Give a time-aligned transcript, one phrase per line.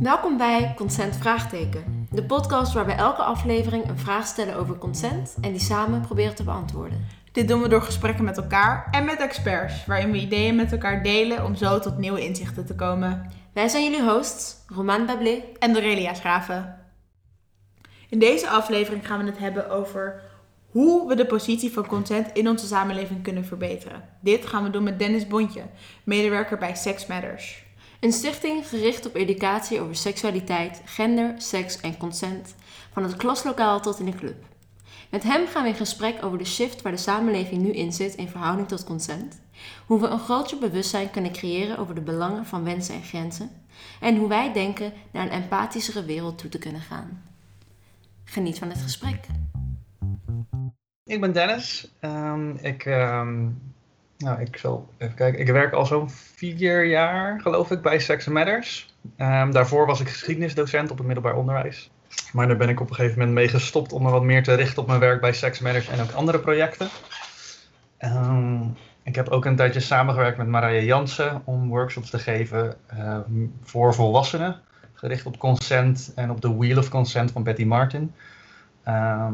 [0.00, 5.36] Welkom bij Consent Vraagteken, de podcast waar we elke aflevering een vraag stellen over consent
[5.40, 7.06] en die samen proberen te beantwoorden.
[7.32, 11.02] Dit doen we door gesprekken met elkaar en met experts, waarin we ideeën met elkaar
[11.02, 13.30] delen om zo tot nieuwe inzichten te komen.
[13.52, 16.76] Wij zijn jullie hosts, Roman Bablé En Dorelia Schraven.
[18.08, 20.22] In deze aflevering gaan we het hebben over
[20.70, 24.04] hoe we de positie van consent in onze samenleving kunnen verbeteren.
[24.20, 25.62] Dit gaan we doen met Dennis Bontje,
[26.04, 27.65] medewerker bij Sex Matters.
[28.06, 32.54] Een stichting gericht op educatie over seksualiteit, gender, seks en consent,
[32.92, 34.44] van het klaslokaal tot in de club.
[35.10, 38.14] Met hem gaan we in gesprek over de shift waar de samenleving nu in zit
[38.14, 39.40] in verhouding tot consent,
[39.86, 43.50] hoe we een groter bewustzijn kunnen creëren over de belangen van wensen en grenzen
[44.00, 47.22] en hoe wij denken naar een empathischere wereld toe te kunnen gaan.
[48.24, 49.26] Geniet van het gesprek.
[51.04, 51.88] Ik ben Dennis.
[52.00, 53.48] Ehm, ik, ehm,
[54.18, 55.40] nou, ik zal even kijken.
[55.40, 58.94] Ik werk al zo'n vier jaar, geloof ik, bij Sex Matters.
[59.16, 61.90] Ehm, daarvoor was ik geschiedenisdocent op het middelbaar onderwijs.
[62.32, 64.54] Maar daar ben ik op een gegeven moment mee gestopt om me wat meer te
[64.54, 66.88] richten op mijn werk bij Sex Matters en ook andere projecten.
[67.98, 68.62] Ehm,
[69.02, 73.94] ik heb ook een tijdje samengewerkt met Marije Jansen om workshops te geven ehm, voor
[73.94, 74.60] volwassenen.
[74.94, 78.14] Gericht op consent en op de Wheel of Consent van Betty Martin.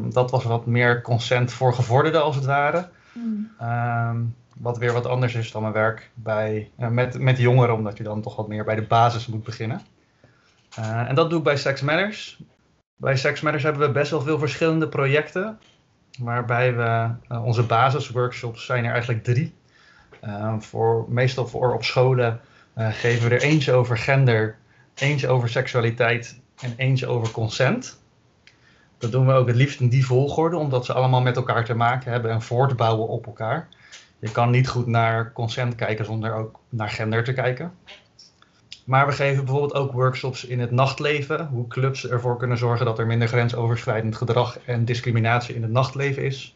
[0.09, 2.89] Dat was wat meer consent voor gevorderden als het ware.
[3.59, 4.21] Ehm,
[4.59, 8.03] wat weer wat anders is dan mijn werk bij, eh, met, met jongeren, omdat je
[8.03, 9.81] dan toch wat meer bij de basis moet beginnen.
[10.75, 12.43] Eh, en dat doe ik bij Sex Matters.
[12.95, 15.59] Bij Sex Matters hebben we best wel veel verschillende projecten.
[16.19, 19.53] Waarbij we eh, onze basisworkshops zijn er eigenlijk drie.
[20.59, 22.39] Voor, meestal voor op scholen
[22.75, 24.55] geven we er eentje over gender,
[24.95, 27.99] eentje over seksualiteit en eentje over consent.
[28.97, 31.73] Dat doen we ook het liefst in die volgorde, omdat ze allemaal met elkaar te
[31.73, 33.67] maken hebben en voortbouwen op elkaar.
[34.23, 37.73] Je kan niet goed naar consent kijken zonder ook naar gender te kijken.
[38.85, 41.47] Maar we geven bijvoorbeeld ook workshops in het nachtleven.
[41.47, 46.23] Hoe clubs ervoor kunnen zorgen dat er minder grensoverschrijdend gedrag en discriminatie in het nachtleven
[46.23, 46.55] is.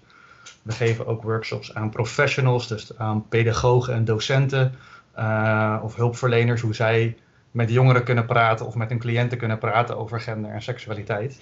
[0.62, 4.76] We geven ook workshops aan professionals, dus aan pedagogen en docenten
[5.14, 6.62] eh, of hulpverleners.
[6.62, 7.18] Hoe zij
[7.52, 11.42] met jongeren kunnen praten of met hun cliënten kunnen praten over gender en seksualiteit.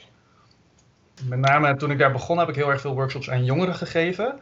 [1.24, 4.40] Met name toen ik daar begon heb ik heel erg veel workshops aan jongeren gegeven.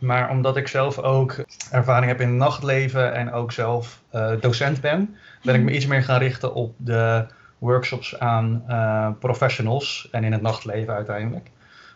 [0.00, 4.80] Maar omdat ik zelf ook ervaring heb in het nachtleven en ook zelf eh, docent
[4.80, 7.26] ben, ben ik me iets meer gaan richten op de
[7.58, 11.50] workshops aan eh, professionals en in het nachtleven uiteindelijk.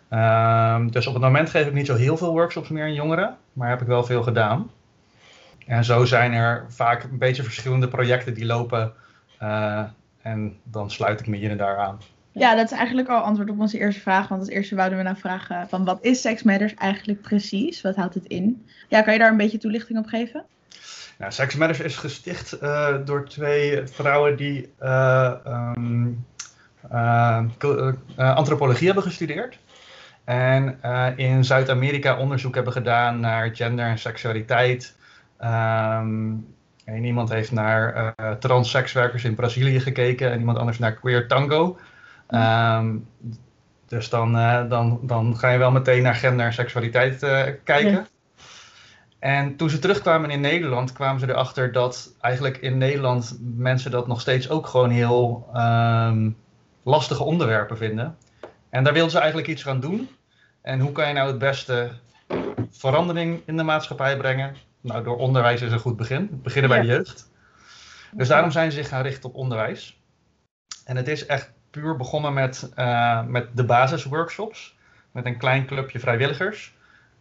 [0.08, 3.36] Ehm, dus op het moment geef ik niet zo heel veel workshops meer aan jongeren,
[3.52, 4.70] maar heb ik wel veel gedaan.
[5.66, 8.92] En zo zijn er vaak een beetje verschillende projecten die lopen
[9.38, 9.82] eh,
[10.22, 11.98] en dan sluit ik me hier en daar aan.
[12.34, 14.28] Ja, dat is eigenlijk al antwoord op onze eerste vraag.
[14.28, 17.80] Want als eerste wouden we nou vragen van wat is Sex Matters eigenlijk precies?
[17.80, 18.66] Wat houdt het in?
[18.88, 20.44] Ja, kan je daar een beetje toelichting op geven?
[21.18, 26.08] Nou, Sex Matters is gesticht eh, door twee vrouwen die eh, ehm,
[26.90, 27.44] eh,
[28.16, 29.58] antropologie hebben gestudeerd.
[30.24, 30.78] En
[31.16, 34.96] in Zuid-Amerika onderzoek hebben gedaan naar gender en seksualiteit.
[35.38, 36.32] Ehm,
[36.84, 41.78] en iemand heeft naar transsekswerkers in Brazilië gekeken en iemand anders naar queer tango.
[42.26, 42.96] Ehm,
[43.88, 47.90] dus dan, eh, dan, dan ga je wel meteen naar gender en seksualiteit eh, kijken.
[47.90, 48.06] Ja.
[49.18, 54.06] En toen ze terugkwamen in Nederland, kwamen ze erachter dat eigenlijk in Nederland mensen dat
[54.06, 56.30] nog steeds ook gewoon heel ehm,
[56.82, 58.16] lastige onderwerpen vinden.
[58.70, 60.08] En daar wilden ze eigenlijk iets gaan doen.
[60.62, 61.90] En hoe kan je nou het beste
[62.70, 64.56] verandering in de maatschappij brengen?
[64.80, 66.40] Nou, door onderwijs is een goed begin.
[66.42, 66.86] Beginnen bij Ja.
[66.86, 67.30] de jeugd.
[68.12, 70.00] Dus daarom zijn ze zich gaan richten op onderwijs.
[70.84, 74.76] En het is echt puur begonnen met, eh, met de basisworkshops.
[75.12, 76.74] Met een klein clubje vrijwilligers.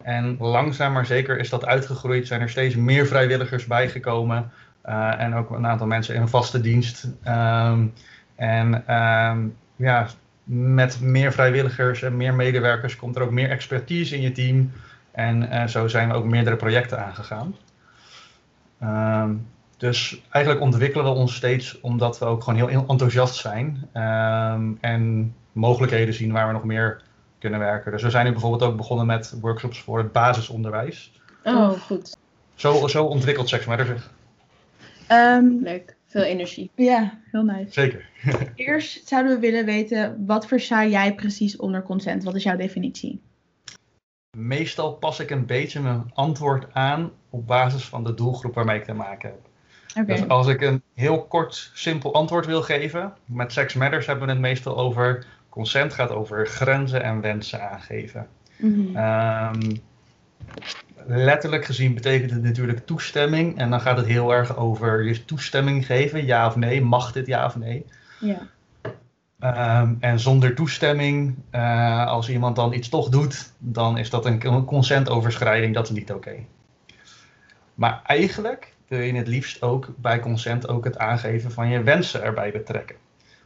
[0.03, 2.27] En langzaam maar zeker is dat uitgegroeid.
[2.27, 4.51] Zijn er steeds meer vrijwilligers bijgekomen.
[4.81, 7.07] eh, en ook een aantal mensen in vaste dienst.
[7.23, 7.85] Ehm,
[8.35, 10.07] en ehm, ja,
[10.43, 14.71] met meer vrijwilligers en meer medewerkers komt er ook meer expertise in je team.
[15.11, 17.55] En eh, zo zijn we ook meerdere projecten aangegaan.
[18.79, 19.31] Ehm,
[19.83, 23.89] dus eigenlijk ontwikkelen we ons steeds omdat we ook gewoon heel, enthousiast zijn.
[23.93, 27.01] ehm, en mogelijkheden zien waar we nog meer
[27.39, 27.91] kunnen werken.
[27.91, 31.21] Dus we zijn nu bijvoorbeeld ook begonnen met workshops voor het basisonderwijs.
[31.43, 32.17] Oh, goed.
[32.55, 34.11] Zo, zo ontwikkelt Sex Matter zich.
[35.07, 35.95] Ehm, Leuk.
[36.05, 36.71] Veel energie.
[36.75, 37.71] ja, heel nice.
[37.71, 38.09] Zeker.
[38.55, 42.23] Eerst zouden we willen weten, wat versta jij precies onder consent?
[42.23, 43.21] Wat is jouw definitie?
[44.37, 48.85] Meestal pas ik een beetje mijn antwoord aan op basis van de doelgroep waarmee ik
[48.85, 49.51] te maken heb.
[50.05, 54.31] Dus als ik een heel kort, simpel antwoord wil geven, met Sex Matters hebben we
[54.31, 58.27] het meestal over consent gaat over grenzen en wensen aangeven.
[58.57, 58.95] Mhm.
[58.95, 59.75] Ehm,
[61.05, 65.85] letterlijk gezien betekent het natuurlijk toestemming en dan gaat het heel erg over je toestemming
[65.85, 67.85] geven, ja of nee, mag dit ja of nee.
[68.19, 68.37] Ja.
[69.39, 74.65] Ehm, en zonder toestemming, eh, als iemand dan iets toch doet, dan is dat een
[74.65, 76.35] consentoverschrijding, dat is niet oké.
[77.73, 82.23] Maar eigenlijk wil je het liefst ook bij consent ook het aangeven van je wensen
[82.23, 82.95] erbij betrekken.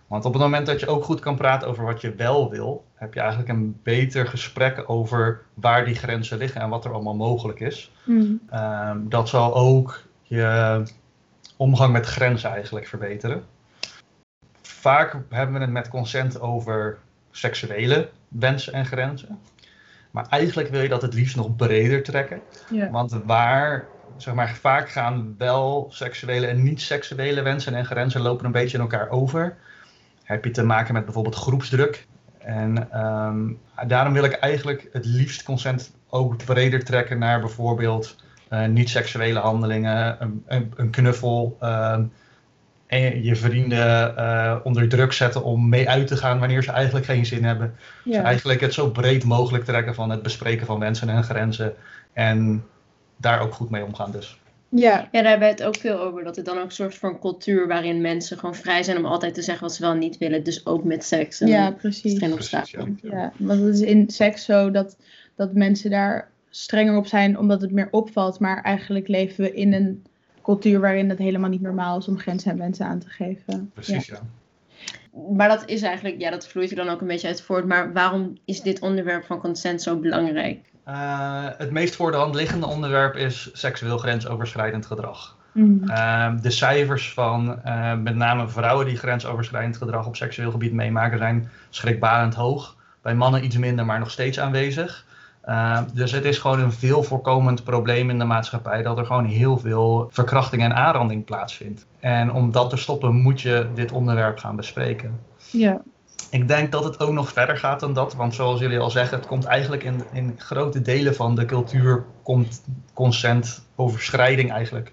[0.08, 2.86] Want op het moment dat je ook goed kan praten over wat je wel wil,
[2.94, 7.16] heb je eigenlijk een beter gesprek over waar die grenzen liggen en wat er allemaal
[7.16, 7.92] mogelijk is.
[8.04, 8.42] Mm.
[8.50, 10.84] Ehm, dat zal ook je
[11.58, 13.44] omgang met grenzen eigenlijk verbeteren.
[14.62, 16.98] Vaak hebben we het met consent over
[17.32, 19.40] seksuele wensen en grenzen.
[20.12, 22.42] Maar eigenlijk wil je dat het liefst nog breder trekken.
[22.92, 28.52] Want waar, zeg maar, vaak gaan wel seksuele en niet-seksuele wensen en grenzen lopen een
[28.52, 29.56] beetje in elkaar over.
[30.24, 32.08] Heb je te maken met bijvoorbeeld groepsdruk.
[32.38, 33.54] En ehm,
[33.88, 38.16] daarom wil ik eigenlijk het liefst consent ook breder trekken naar bijvoorbeeld
[38.50, 42.04] eh, niet-seksuele handelingen, een, een, een knuffel, ehm,
[42.88, 47.06] en je vrienden eh, onder druk zetten om mee uit te gaan wanneer ze eigenlijk
[47.06, 47.76] geen zin hebben.
[48.04, 51.74] Dus eigenlijk het zo breed mogelijk trekken van het bespreken van wensen en grenzen
[52.14, 52.64] en
[53.18, 54.40] daar ook goed mee omgaan dus.
[54.70, 55.08] Ja.
[55.12, 56.24] Ja, daar hebben we het ook veel over.
[56.24, 59.34] Dat het dan ook zorgt voor een cultuur waarin mensen gewoon vrij zijn om altijd
[59.34, 60.44] te zeggen wat ze wel niet willen.
[60.44, 61.42] Dus ook met seks.
[61.42, 62.20] En ja, precies.
[62.50, 62.86] ja.
[63.02, 64.98] Ja, want het is in seks zo dat,
[65.36, 68.40] dat mensen daar strenger op zijn omdat het meer opvalt.
[68.40, 70.04] Maar eigenlijk leven we in een
[70.44, 73.72] cultuur waarin het helemaal niet normaal is om grenzen en wensen aan te geven.
[73.74, 74.22] Precies, ja.
[75.38, 77.66] Maar dat is eigenlijk, ja, dat vloeit er dan ook een beetje uit voort.
[77.66, 80.60] Maar waarom is dit onderwerp van consent zo belangrijk?
[80.84, 85.38] Eh, het meest voor de hand liggende onderwerp is seksueel grensoverschrijdend gedrag.
[85.52, 85.90] Mm.
[85.90, 91.18] Ehm, de cijfers van eh, met name vrouwen die grensoverschrijdend gedrag op seksueel gebied meemaken
[91.18, 92.76] zijn schrikbarend hoog.
[93.02, 95.06] Bij mannen iets minder, maar nog steeds aanwezig.
[95.48, 99.26] Ehm, dus het is gewoon een veel voorkomend probleem in de maatschappij dat er gewoon
[99.26, 101.86] heel veel verkrachting en aanranding plaatsvindt.
[102.00, 105.20] En om dat te stoppen moet je dit onderwerp gaan bespreken.
[105.52, 105.82] Ja.
[106.30, 109.18] Ik denk dat het ook nog verder gaat dan dat, want zoals jullie al zeggen,
[109.18, 114.92] het komt eigenlijk in, in grote delen van de cultuur komt consentoverschrijding eigenlijk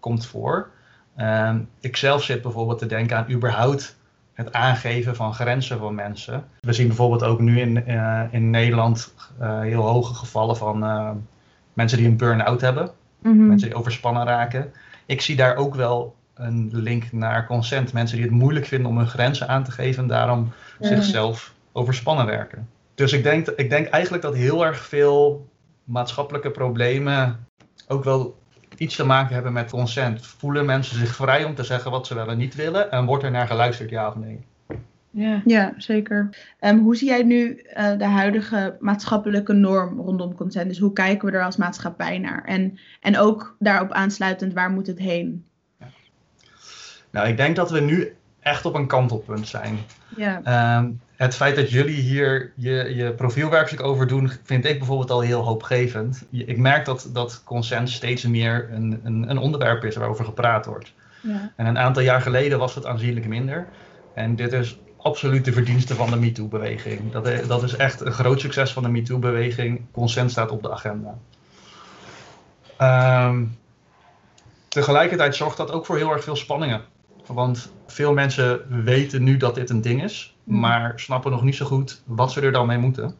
[0.00, 0.70] komt voor.
[1.16, 3.96] Ehm, ik zelf zit bijvoorbeeld te denken aan überhaupt
[4.34, 6.44] het aangeven van grenzen van mensen.
[6.60, 11.10] We zien bijvoorbeeld ook nu in, eh, in Nederland eh, heel hoge gevallen van eh,
[11.72, 12.90] mensen die een burn-out hebben,
[13.22, 13.46] Mhm.
[13.46, 14.72] mensen die overspannen raken.
[15.06, 17.92] Ik zie daar ook wel een link naar consent.
[17.92, 20.86] Mensen die het moeilijk vinden om hun grenzen aan te geven en daarom Ja.
[20.88, 22.68] zichzelf overspannen werken.
[22.94, 25.48] Dus ik denk, ik denk eigenlijk dat heel erg veel
[25.84, 27.46] maatschappelijke problemen
[27.88, 28.38] ook wel
[28.76, 30.26] iets te maken hebben met consent.
[30.26, 33.24] Voelen mensen zich vrij om te zeggen wat ze wel en niet willen en wordt
[33.24, 34.44] er naar geluisterd, ja of nee?
[35.10, 35.42] Ja.
[35.44, 36.28] Ja, zeker.
[36.58, 40.68] Ehm, hoe zie jij nu eh, de huidige maatschappelijke norm rondom consent?
[40.68, 42.44] Dus hoe kijken we er als maatschappij naar?
[42.44, 45.44] En, en ook daarop aansluitend, waar moet het heen?
[47.10, 49.78] Nou, ik denk dat we nu echt op een kantelpunt zijn.
[50.16, 50.40] Ja.
[50.44, 55.20] Ehm, het feit dat jullie hier je, je profielwerkstuk over doen, vind ik bijvoorbeeld al
[55.20, 56.24] heel hoopgevend.
[56.30, 60.92] Ik merk dat, dat consent steeds meer een, een, een onderwerp is waarover gepraat wordt.
[61.20, 61.52] ja.
[61.56, 63.66] En een aantal jaar geleden was het aanzienlijk minder.
[64.14, 67.12] En dit is absoluut de verdienste van de MeToo-beweging.
[67.12, 69.80] Dat, dat is echt een groot succes van de MeToo-beweging.
[69.92, 71.18] Consent staat op de agenda.
[72.76, 73.44] Ehm,
[74.68, 76.82] tegelijkertijd zorgt dat ook voor heel erg veel spanningen.
[77.26, 80.60] Want veel mensen weten nu dat dit een ding is, Mm.
[80.60, 83.14] maar snappen nog niet zo goed wat ze er dan mee moeten.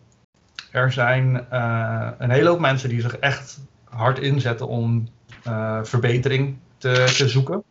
[0.70, 5.08] Er zijn eh, een hele hoop mensen die zich echt hard inzetten om
[5.42, 7.62] eh, verbetering te, te zoeken.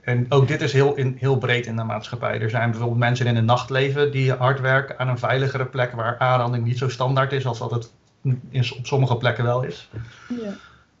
[0.00, 2.40] En ook dit is heel, in, heel breed in de maatschappij.
[2.40, 6.18] Er zijn bijvoorbeeld mensen in het nachtleven die hard werken aan een veiligere plek waar
[6.18, 7.92] aanranding niet zo standaard is als dat het
[8.50, 9.90] in, op sommige plekken wel is.
[10.28, 10.52] Ja.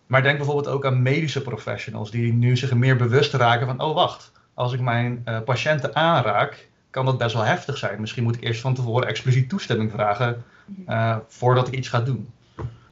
[0.06, 3.94] Maar denk bijvoorbeeld ook aan medische professionals die nu zich meer bewust raken van, oh
[3.94, 8.00] wacht, als ik mijn eh, patiënten aanraak, kan dat best wel heftig zijn.
[8.00, 10.44] Misschien moet ik eerst van tevoren expliciet toestemming vragen
[10.86, 12.28] eh, voordat ik iets ga doen.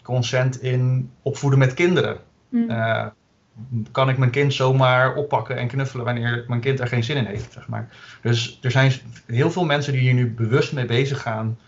[0.02, 2.16] Consent in opvoeden met kinderen.
[2.48, 2.70] Mm.
[2.70, 3.06] Eh,
[3.90, 7.24] kan ik mijn kind zomaar oppakken en knuffelen wanneer mijn kind er geen zin in
[7.24, 7.88] heeft, zeg maar.
[8.22, 8.92] Dus er zijn
[9.26, 11.58] heel veel mensen die hier nu bewust mee bezig gaan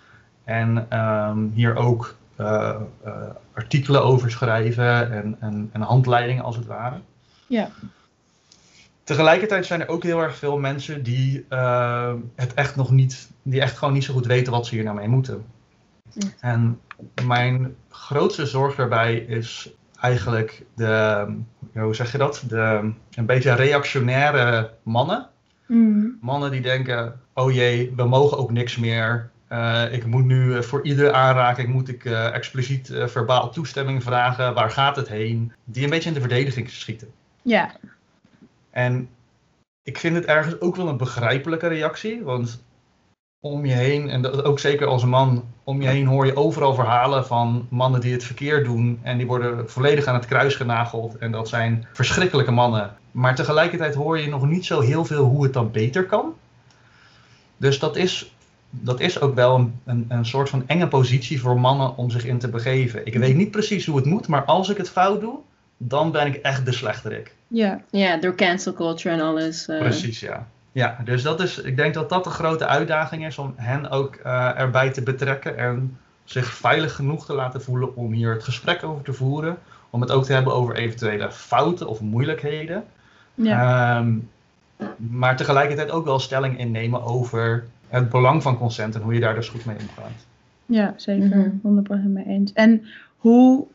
[0.44, 2.16] en ehm, hier ook
[3.54, 6.96] artikelen over schrijven en, en, en handleidingen als het ware.
[7.46, 7.70] Ja.
[9.04, 13.60] Tegelijkertijd zijn er ook heel erg veel mensen die eh, het echt nog niet, die
[13.60, 15.44] echt gewoon niet zo goed weten wat ze hier nou mee moeten.
[16.12, 16.28] Ja.
[16.40, 16.80] En
[17.26, 21.26] mijn grootste zorg daarbij is eigenlijk de,
[21.72, 22.44] hoe zeg je dat?
[22.48, 25.28] De een beetje reactionaire mannen.
[25.66, 26.18] Mm.
[26.20, 29.30] Mannen die denken, oh jee, we mogen ook niks meer.
[29.48, 34.54] Eh, ik moet nu eh, voor iedere aanraking moet ik expliciet verbaal toestemming vragen.
[34.54, 35.52] Waar gaat het heen?
[35.64, 37.08] Die een beetje in de verdediging schieten.
[37.42, 37.72] Ja.
[38.74, 39.08] En
[39.82, 42.22] ik vind het ergens ook wel een begrijpelijke reactie.
[42.22, 42.64] Want
[43.40, 46.74] om je heen, en dat ook zeker als man, om je heen hoor je overal
[46.74, 48.98] verhalen van mannen die het verkeerd doen.
[49.02, 51.18] En die worden volledig aan het kruis genageld.
[51.18, 52.96] En dat zijn verschrikkelijke mannen.
[53.10, 56.34] Maar tegelijkertijd hoor je nog niet zo heel veel hoe het dan beter kan.
[57.56, 58.34] Dus dat is,
[58.70, 62.24] dat is ook wel een, een, een soort van enge positie voor mannen om zich
[62.24, 63.06] in te begeven.
[63.06, 65.38] Ik weet niet precies hoe het moet, maar als ik het fout doe,
[65.76, 67.34] dan ben ik echt de slechterik.
[67.48, 67.80] Ja.
[67.90, 69.68] Ja, door cancel culture en alles.
[69.68, 69.78] eh.
[69.78, 70.46] Precies, ja.
[70.72, 74.14] Ja, dus dat is, ik denk dat dat de grote uitdaging is om hen ook
[74.14, 78.82] eh, erbij te betrekken en zich veilig genoeg te laten voelen om hier het gesprek
[78.84, 79.58] over te voeren.
[79.90, 82.84] Om het ook te hebben over eventuele fouten of moeilijkheden.
[83.34, 83.96] Ja.
[83.98, 84.12] Ehm,
[84.96, 89.34] maar tegelijkertijd ook wel stelling innemen over het belang van consent en hoe je daar
[89.34, 90.26] dus goed mee omgaat.
[90.66, 91.26] Ja, zeker.
[91.36, 91.50] Mhm.
[91.62, 92.52] 100% mee eens.
[92.52, 93.66] En hoe,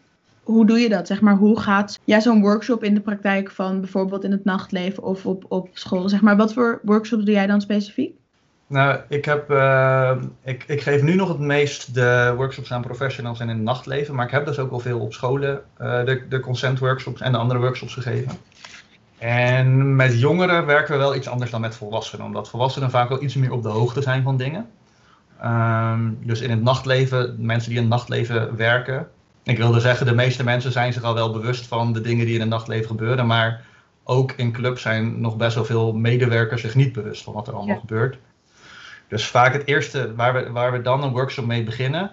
[0.50, 1.08] hoe doe je dat?
[1.08, 5.03] Zeg maar, hoe gaat ja, zo'n workshop in de praktijk van bijvoorbeeld in het nachtleven
[5.03, 6.10] of op, op school?
[6.10, 8.18] Zeg maar, wat voor workshops doe jij dan specifiek?
[8.68, 13.39] Nou, ik, heb, eh, ik, ik geef nu nog het meest de workshops aan professionals
[13.39, 14.15] en in het nachtleven.
[14.15, 17.32] Maar ik heb dus ook al veel op scholen eh, de, de consent workshops en
[17.32, 18.32] de andere workshops gegeven.
[19.18, 22.25] En met jongeren werken we wel iets anders dan met volwassenen.
[22.25, 24.70] Omdat volwassenen vaak wel iets meer op de hoogte zijn van dingen.
[25.41, 29.08] Ehm, dus in het nachtleven, mensen die in het nachtleven werken.
[29.50, 32.34] Ik wilde zeggen, de meeste mensen zijn zich al wel bewust van de dingen die
[32.34, 33.27] in het nachtleven gebeuren.
[33.27, 33.65] Maar
[34.03, 37.53] ook in clubs zijn nog best wel veel medewerkers zich niet bewust van wat er
[37.53, 37.79] allemaal Ja.
[37.79, 38.18] gebeurt.
[39.08, 42.12] Dus vaak het eerste waar we, waar we dan een workshop mee beginnen.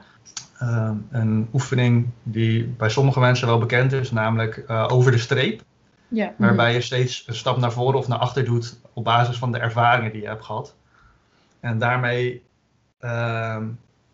[0.59, 5.63] ehm, een oefening die bij sommige mensen wel bekend is, namelijk eh, over de streep.
[6.09, 6.33] Ja.
[6.39, 9.59] Waarbij je steeds een stap naar voren of naar achter doet op basis van de
[9.59, 10.75] ervaringen die je hebt gehad.
[11.61, 12.43] En daarmee
[13.01, 13.65] ehm,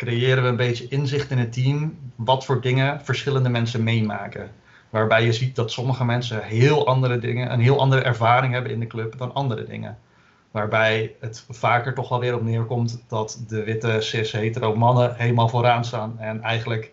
[0.04, 4.50] creëren we een beetje inzicht in het team wat voor dingen verschillende mensen meemaken.
[4.90, 8.80] Waarbij je ziet dat sommige mensen heel andere dingen, een heel andere ervaring hebben in
[8.80, 9.98] de club dan andere dingen.
[10.50, 15.84] Waarbij het vaker toch wel weer op neerkomt dat de witte cis-hetero mannen helemaal vooraan
[15.84, 16.92] staan en eigenlijk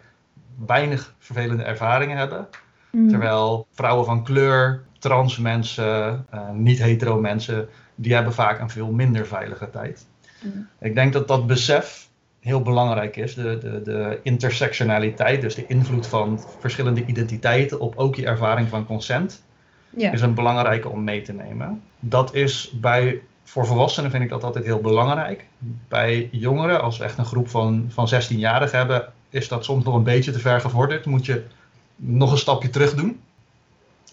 [0.66, 2.48] weinig vervelende ervaringen hebben.
[2.92, 3.08] Mhm.
[3.08, 9.28] Terwijl vrouwen van kleur, trans mensen, eh, niet-hetero mensen, die hebben vaak een veel minder
[9.28, 10.06] veilige tijd.
[10.42, 10.68] Mm.
[10.80, 12.09] Ik denk dat dat besef
[12.50, 13.34] heel belangrijk is.
[13.34, 18.86] De, de, de intersectionaliteit, dus de invloed van verschillende identiteiten op ook je ervaring van
[18.86, 19.44] consent,
[19.90, 20.12] Ja.
[20.12, 21.82] is een belangrijke om mee te nemen.
[22.00, 25.46] Dat is bij, voor volwassenen vind ik dat altijd heel belangrijk.
[25.88, 29.96] Bij jongeren, als we echt een groep van, van 16-jarigen hebben, is dat soms nog
[29.96, 31.06] een beetje te ver gevorderd.
[31.06, 31.44] Moet je
[31.96, 33.20] nog een stapje terug doen.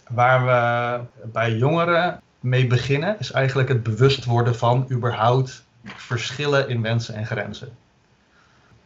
[0.09, 1.01] Waar we
[1.33, 7.27] bij jongeren mee beginnen, is eigenlijk het bewust worden van überhaupt verschillen in wensen en
[7.27, 7.69] grenzen.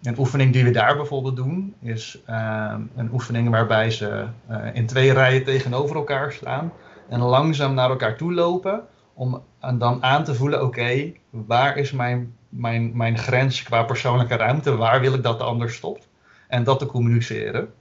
[0.03, 4.87] Een oefening die we daar bijvoorbeeld doen, is ehm, een oefening waarbij ze eh, in
[4.87, 6.73] twee rijen tegenover elkaar staan
[7.09, 9.43] en langzaam naar elkaar toe lopen om
[9.79, 15.01] dan aan te voelen, oké, waar is mijn, mijn, mijn grens qua persoonlijke ruimte, waar
[15.01, 16.09] wil ik dat de ander stopt
[16.49, 17.73] en dat te communiceren.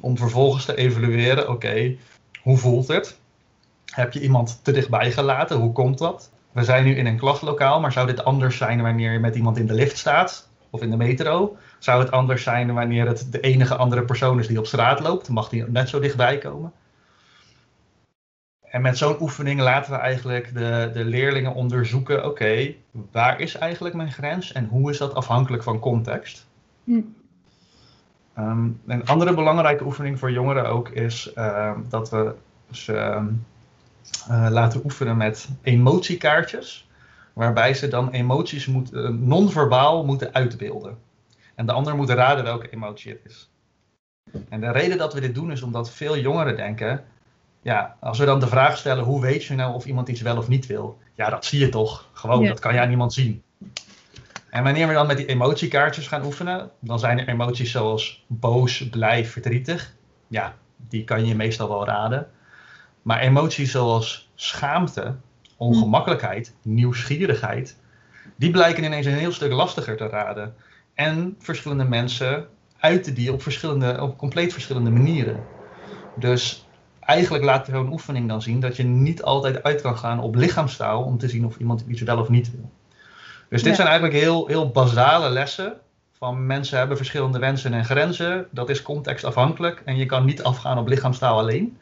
[0.00, 1.96] Om vervolgens te evalueren, oké,
[2.42, 3.18] hoe voelt het?
[3.86, 5.56] Heb je iemand te dichtbij gelaten?
[5.56, 6.30] Hoe komt dat?
[6.52, 9.56] We zijn nu in een klaslokaal, maar zou dit anders zijn wanneer je met iemand
[9.58, 11.56] in de lift staat of in de metro?
[11.78, 15.28] Zou het anders zijn wanneer het de enige andere persoon is die op straat loopt?
[15.28, 16.72] Mag die net zo dichtbij komen?
[18.72, 22.74] En met zo'n oefening laten we eigenlijk de, de leerlingen onderzoeken: oké,
[23.10, 26.46] waar is eigenlijk mijn grens en hoe is dat afhankelijk van context?
[26.84, 27.00] Hm.
[28.34, 32.34] Ehm, een andere belangrijke oefening voor jongeren ook is ehm, dat we
[32.70, 33.26] ze ehm,
[34.28, 36.88] eh, laten oefenen met emotiekaartjes,
[37.32, 40.98] waarbij ze dan emoties moet, eh, non-verbaal moeten uitbeelden.
[41.54, 43.50] En de ander moet raden welke emotie het is.
[44.48, 47.04] En de reden dat we dit doen is omdat veel jongeren denken,
[47.62, 50.36] ja, als we dan de vraag stellen, hoe weet je nou of iemand iets wel
[50.36, 50.98] of niet wil?
[51.14, 52.08] Ja, dat zie je toch?
[52.12, 52.48] Gewoon, Ja.
[52.48, 53.42] dat kan aan niemand zien.
[54.50, 58.88] En wanneer we dan met die emotiekaartjes gaan oefenen, dan zijn er emoties zoals boos,
[58.88, 59.94] blij, verdrietig.
[60.28, 62.30] Ja, die kan je meestal wel raden.
[63.02, 65.14] Maar emoties zoals schaamte,
[65.62, 67.76] ongemakkelijkheid, nieuwsgierigheid,
[68.36, 70.54] die blijken ineens een heel stuk lastiger te raden.
[70.94, 72.46] En verschillende mensen
[72.78, 75.36] uiten die op, verschillende, op compleet verschillende manieren.
[76.14, 76.66] Dus
[77.00, 81.02] eigenlijk laat zo'n oefening dan zien dat je niet altijd uit kan gaan op lichaamstaal
[81.02, 82.70] om te zien of iemand iets wel of niet wil.
[83.48, 83.74] Dus dit Ja.
[83.74, 85.74] zijn eigenlijk heel, heel basale lessen
[86.18, 88.46] van mensen hebben verschillende wensen en grenzen.
[88.50, 91.76] Dat is contextafhankelijk en je kan niet afgaan op lichaamstaal alleen.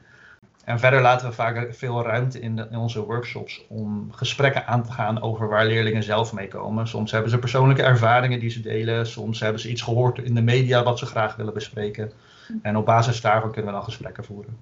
[0.70, 4.82] En verder laten we vaak veel ruimte in, de, in onze workshops om gesprekken aan
[4.84, 6.88] te gaan over waar leerlingen zelf mee komen.
[6.88, 10.40] Soms hebben ze persoonlijke ervaringen die ze delen, soms hebben ze iets gehoord in de
[10.42, 12.12] media wat ze graag willen bespreken.
[12.62, 14.56] En op basis daarvan kunnen we dan gesprekken voeren.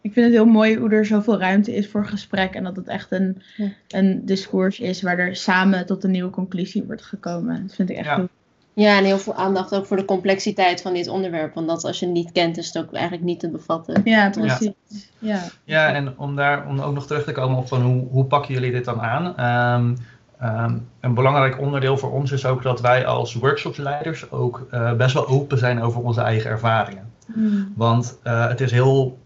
[0.00, 2.88] Ik vind het heel mooi hoe er zoveel ruimte is voor gesprek en dat het
[2.88, 3.68] echt een, Ja.
[3.88, 7.62] een discours is waar er samen tot een nieuwe conclusie wordt gekomen.
[7.66, 8.16] Dat vind ik echt Ja.
[8.16, 8.28] heel
[8.76, 11.54] Ja, en heel veel aandacht ook voor de complexiteit van dit onderwerp.
[11.54, 14.00] Want dat als je het niet kent, is het ook eigenlijk niet te bevatten.
[14.04, 14.72] Ja, precies.
[15.18, 15.40] Ja.
[15.64, 18.54] Ja, en om daar om ook nog terug te komen op van hoe, hoe pakken
[18.54, 19.36] jullie dit dan aan?
[19.36, 19.94] Ehm,
[20.38, 25.14] ehm, een belangrijk onderdeel voor ons is ook dat wij als workshopsleiders ook eh, best
[25.14, 27.12] wel open zijn over onze eigen ervaringen.
[27.32, 27.72] Hmm.
[27.76, 29.18] Want eh, het is heel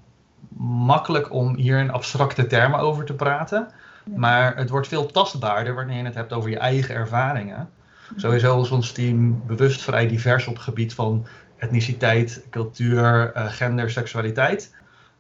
[0.87, 3.69] makkelijk om hier in abstracte termen over te praten.
[4.05, 4.19] Ja.
[4.19, 7.69] Maar het wordt veel tastbaarder wanneer je het hebt over je eigen ervaringen.
[8.17, 11.27] Sowieso is ons team bewust vrij divers op het gebied van
[11.59, 14.75] etniciteit, cultuur, eh, gender, seksualiteit.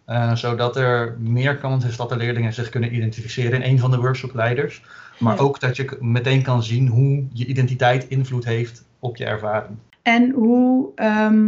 [0.05, 3.91] Eh, zodat er meer kans is dat de leerlingen zich kunnen identificeren in een van
[3.91, 4.83] de workshopleiders.
[5.19, 5.41] Maar Ja.
[5.41, 9.77] ook dat je meteen kan zien hoe je identiteit invloed heeft op je ervaring.
[10.03, 11.45] En hoe, ehm,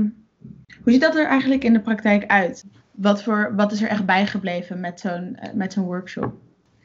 [0.82, 2.64] hoe ziet dat er eigenlijk in de praktijk uit?
[2.90, 6.34] Wat, voor, wat is er echt bijgebleven met zo'n eh, met zo'n workshop?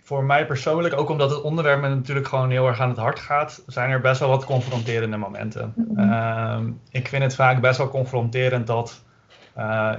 [0.07, 3.19] Voor mij persoonlijk, ook omdat het onderwerp me natuurlijk gewoon heel erg aan het hart
[3.19, 5.73] gaat, zijn er best wel wat confronterende momenten.
[5.75, 5.99] Mhm.
[5.99, 9.03] Ehm, ik vind het vaak best wel confronterend dat
[9.53, 9.93] eh,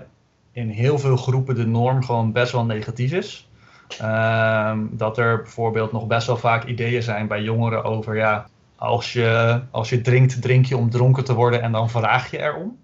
[0.53, 3.51] in heel veel groepen de norm gewoon best wel negatief is.
[3.99, 8.47] Ehm, dat er bijvoorbeeld nog best wel vaak ideeën zijn bij jongeren over, ja,
[8.77, 12.43] als je, als je drinkt, drink je om dronken te worden en dan vraag je
[12.43, 12.79] erom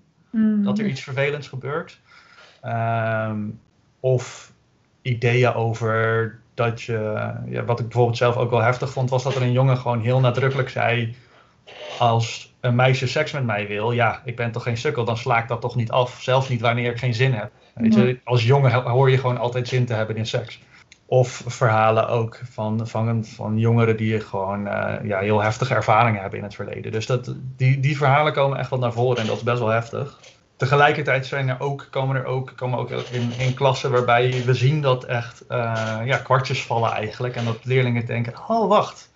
[0.65, 2.01] dat er iets vervelends gebeurt.
[2.61, 3.41] Ehm,
[4.01, 4.53] of
[5.03, 9.35] ideeën over dat je, ja, wat ik bijvoorbeeld zelf ook wel heftig vond, was dat
[9.35, 11.15] er een jongen gewoon heel nadrukkelijk zei:
[11.99, 15.39] Als een meisje seks met mij wil, ja, ik ben toch geen sukkel, dan sla
[15.39, 16.23] ik dat toch niet af.
[16.23, 17.51] Zelfs niet wanneer ik geen zin heb.
[17.75, 20.61] Weet je, als jongen ho- hoor je gewoon altijd zin te hebben in seks.
[21.07, 26.39] Of verhalen ook van, van, van jongeren die gewoon eh, ja, heel heftige ervaringen hebben
[26.39, 26.93] in het verleden.
[26.93, 29.69] Dus dat, die, die verhalen komen echt wel naar voren en dat is best wel
[29.69, 30.21] heftig.
[30.57, 34.81] Tegelijkertijd zijn er ook, komen er ook, komen ook in, in klassen waarbij we zien
[34.81, 37.37] dat echt eh, ja, kwartjes vallen eigenlijk.
[37.37, 39.13] En dat leerlingen denken, oh wacht,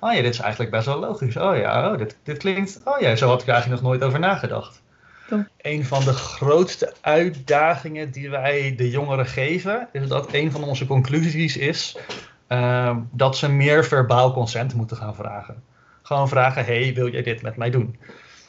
[0.00, 1.36] oh ja, dit is eigenlijk best wel logisch.
[1.36, 4.04] Oh ja, oh, dit, dit klinkt, oh ja, zo had ik er eigenlijk nog nooit
[4.04, 4.82] over nagedacht.
[5.60, 10.86] Een van de grootste uitdagingen die wij de jongeren geven, is dat een van onze
[10.86, 11.98] conclusies is
[12.46, 15.62] eh, dat ze meer verbaal consent moeten gaan vragen.
[16.02, 17.98] Gewoon vragen, hey, wil jij dit met mij doen?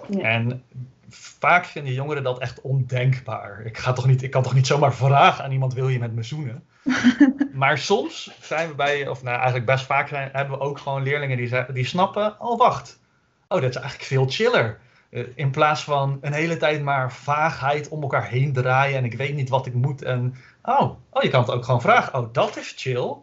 [0.10, 0.22] Ja.
[0.22, 0.64] En
[1.10, 3.62] vaak vinden jongeren dat echt ondenkbaar.
[3.66, 6.14] Ik, ga toch niet, ik kan toch niet zomaar vragen aan iemand, wil je met
[6.14, 6.64] me zoenen?
[7.54, 11.04] maar soms zijn we bij, of nou eigenlijk best vaak zijn, hebben we ook gewoon
[11.04, 13.00] leerlingen die, die snappen, oh wacht,
[13.48, 14.80] oh dat is eigenlijk veel chiller.
[15.10, 19.14] Eh, in plaats van een hele tijd maar vaagheid om elkaar heen draaien en ik
[19.14, 20.02] weet niet wat ik moet.
[20.02, 23.16] En oh, oh je kan het ook gewoon vragen, oh dat is chill.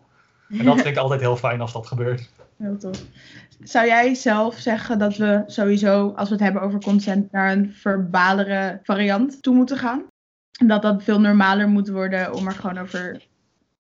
[0.48, 2.30] En dat vind ik altijd heel fijn als dat gebeurt.
[2.58, 3.02] Heel tof.
[3.62, 7.72] Zou jij zelf zeggen dat we sowieso, als we het hebben over consent, naar een
[7.72, 10.02] verbalere variant toe moeten gaan?
[10.60, 13.22] En dat dat veel normaler moet worden om er gewoon over.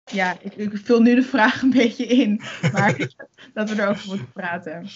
[0.05, 2.41] Ja, ik, ik vul nu de vraag een beetje in,
[2.73, 2.97] maar
[3.55, 4.87] dat we erover moeten praten.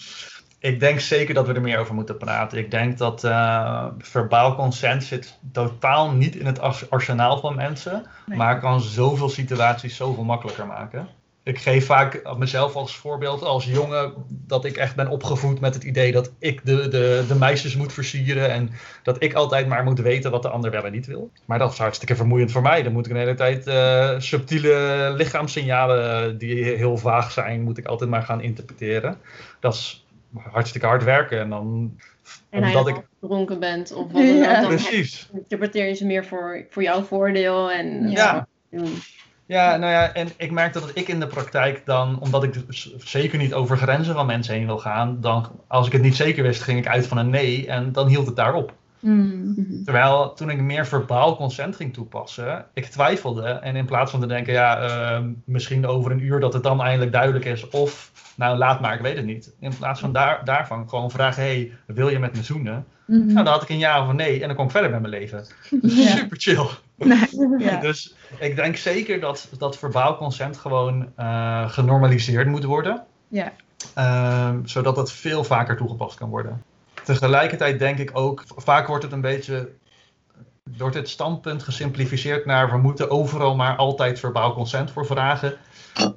[0.60, 2.58] Ik denk zeker dat we er meer over moeten praten.
[2.58, 8.02] Ik denk dat eh, verbaal consent zit totaal niet in het ars- arsenaal van mensen,
[8.26, 8.38] Nee.
[8.38, 11.08] maar kan zoveel situaties zoveel makkelijker maken.
[11.48, 15.84] Ik geef vaak mezelf als voorbeeld als jongen dat ik echt ben opgevoed met het
[15.84, 18.70] idee dat ik de, de, de meisjes moet versieren en
[19.02, 21.30] dat ik altijd maar moet weten wat de ander wel en niet wil.
[21.44, 22.82] Maar dat is hartstikke vermoeiend voor mij.
[22.82, 27.86] Dan moet ik een hele tijd eh, subtiele lichaamssignalen die heel vaag zijn, moet ik
[27.86, 29.18] altijd maar gaan interpreteren.
[29.60, 30.06] Dat is
[30.50, 31.96] hartstikke hard werken en dan
[32.50, 34.60] En omdat ik dronken bent of wat dan ook, Ja.
[34.60, 37.70] dan precies interpreteer je ze meer voor, voor jouw voordeel.
[37.70, 38.46] En, Ja.
[39.48, 42.96] Ja, nou ja, en ik merk dat ik in de praktijk dan, omdat ik dus
[42.96, 46.42] zeker niet over grenzen van mensen heen wil gaan, dan als ik het niet zeker
[46.42, 48.72] wist, ging ik uit van een nee en dan hield het daarop.
[49.00, 49.52] Hmm.
[49.56, 49.84] Mhm.
[49.84, 54.26] Terwijl toen ik meer verbaal consent ging toepassen, ik twijfelde en in plaats van te
[54.26, 58.58] denken, ja, eh, misschien over een uur dat het dan eindelijk duidelijk is, of nou
[58.58, 59.54] laat maar, ik weet het niet.
[59.60, 62.86] In plaats van daar, daarvan gewoon vragen, hey, wil je met me zoenen?
[63.06, 63.18] Mhm.
[63.18, 65.00] Nou, dan had ik een ja of een nee en dan kon ik verder met
[65.00, 65.44] mijn leven.
[65.70, 66.16] Dus Ja.
[66.16, 66.66] super chill.
[66.98, 67.80] Nee, ja.
[67.80, 73.04] Dus ik denk zeker dat, dat verbaal consent gewoon eh, genormaliseerd moet worden.
[73.28, 73.52] Ja.
[73.94, 76.62] Ehm, zodat het veel vaker toegepast kan worden.
[77.04, 79.68] Tegelijkertijd denk ik ook, vaak wordt het een beetje,
[80.76, 85.56] wordt het standpunt gesimplificeerd naar we moeten overal maar altijd verbaal consent voor vragen.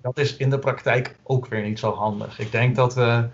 [0.01, 2.39] Dat is in de praktijk ook weer niet zo handig.
[2.39, 3.27] Ik denk dat we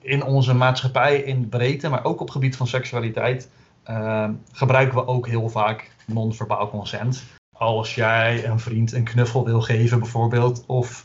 [0.00, 3.50] in onze maatschappij in breedte, maar ook op het gebied van seksualiteit,
[3.82, 7.24] ehm, gebruiken we ook heel vaak non-verbaal consent.
[7.56, 11.04] Als jij een vriend een knuffel wil geven bijvoorbeeld, of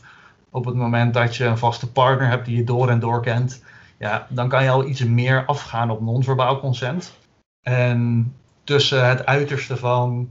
[0.50, 3.62] op het moment dat je een vaste partner hebt die je door en door kent,
[3.98, 7.14] ja, dan kan je al iets meer afgaan op non-verbaal consent.
[7.62, 8.32] En
[8.64, 10.28] tussen het uiterste van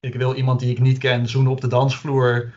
[0.00, 2.52] ik wil iemand die ik niet ken zoenen op de dansvloer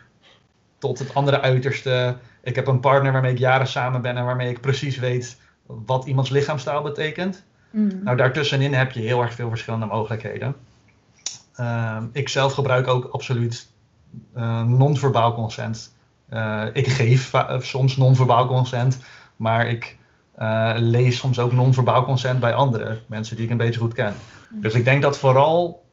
[0.78, 2.16] tot het andere uiterste.
[2.42, 6.06] Ik heb een partner waarmee ik jaren samen ben en waarmee ik precies weet wat
[6.06, 7.44] iemands lichaamstaal betekent.
[7.70, 8.00] Mm.
[8.04, 10.54] Nou, daartussenin heb je heel erg veel verschillende mogelijkheden.
[11.54, 13.68] Ehm, ik zelf gebruik ook absoluut
[14.36, 15.94] uh, non-verbaal consent.
[16.30, 18.98] Uh, ik geef va- soms non-verbaal consent,
[19.36, 20.00] maar ik
[20.76, 24.14] lees soms ook non-verbaal consent bij andere mensen die ik een beetje goed ken.
[24.50, 25.84] Dus ik denk dat vooral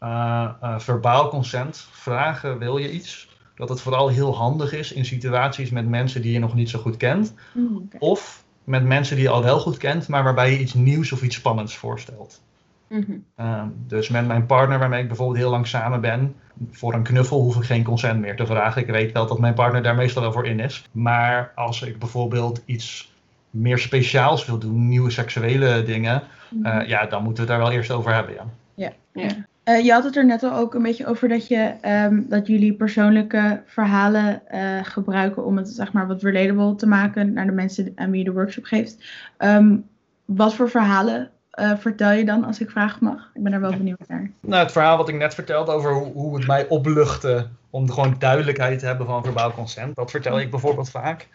[0.00, 5.70] uh, verbaal consent, vragen wil je iets, dat het vooral heel handig is in situaties
[5.70, 7.34] met mensen die je nog niet zo goed kent.
[7.52, 7.88] Mm.
[7.98, 11.22] Of met mensen die je al wel goed kent, maar waarbij je iets nieuws of
[11.22, 12.42] iets spannends voorstelt.
[12.88, 13.12] Mhm.
[13.40, 16.34] Um, dus met mijn partner, waarmee ik bijvoorbeeld heel lang samen ben,
[16.70, 18.82] voor een knuffel hoef ik geen consent meer te vragen.
[18.82, 20.88] Ik weet wel dat mijn partner daar meestal wel voor in is.
[20.92, 23.12] Maar als ik bijvoorbeeld iets
[23.50, 26.22] meer speciaals wil doen, nieuwe seksuele dingen,
[26.62, 28.34] uh, ja, dan moeten we het daar wel eerst over hebben.
[28.34, 28.46] Ja.
[28.74, 28.92] Ja.
[29.12, 29.28] Ja.
[29.64, 31.74] Uh, je had het er net al ook een beetje over dat, je,
[32.06, 37.32] um, dat jullie persoonlijke verhalen uh, gebruiken om het zeg maar, wat relatable te maken
[37.32, 39.04] naar de mensen aan wie je de workshop geeft.
[39.38, 39.84] Um,
[40.24, 43.30] wat voor verhalen uh, vertel je dan, als ik vragen mag?
[43.34, 44.30] Ik ben daar wel benieuwd naar.
[44.40, 48.14] Nou, het verhaal wat ik net vertelde over hoe, hoe het mij opluchtte om gewoon
[48.18, 51.28] duidelijkheid te hebben van verbaal consent, dat vertel ik bijvoorbeeld vaak.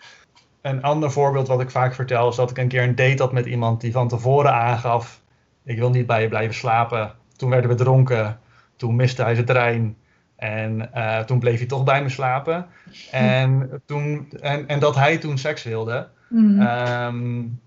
[0.62, 3.32] Een ander voorbeeld wat ik vaak vertel is dat ik een keer een date had
[3.32, 5.22] met iemand die van tevoren aangaf:
[5.64, 7.12] Ik wil niet bij je blijven slapen.
[7.36, 8.40] Toen werden we dronken,
[8.76, 9.98] toen miste hij zijn trein
[10.36, 12.66] en uh, toen bleef hij toch bij me slapen.
[13.12, 16.08] En, toen, en, en dat hij toen seks wilde.
[16.30, 16.62] Mm.
[16.62, 17.60] Um,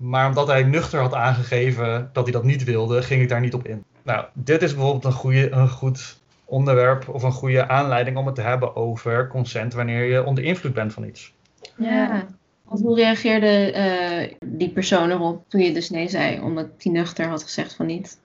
[0.00, 3.54] maar omdat hij nuchter had aangegeven dat hij dat niet wilde, ging ik daar niet
[3.54, 3.84] op in.
[4.02, 8.34] Nou, dit is bijvoorbeeld een, goede, een goed onderwerp of een goede aanleiding om het
[8.34, 11.32] te hebben over consent wanneer je onder invloed bent van iets.
[11.76, 12.26] Ja.
[12.64, 17.28] Want hoe reageerde uh, die persoon erop toen je dus nee zei, omdat die nuchter
[17.28, 18.18] had gezegd van niet?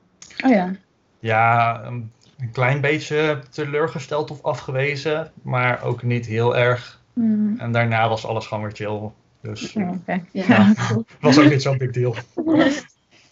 [0.44, 0.72] Oh ja.
[1.20, 7.02] Ja, een, een klein beetje teleurgesteld of afgewezen, maar ook niet heel erg.
[7.14, 7.60] Mm.
[7.60, 9.12] En daarna was alles gewoon weer chill.
[9.46, 10.22] Dus Ja, oké.
[10.32, 10.44] Ja.
[10.48, 10.74] ja,
[11.22, 12.16] was ook niet zo'n big deal.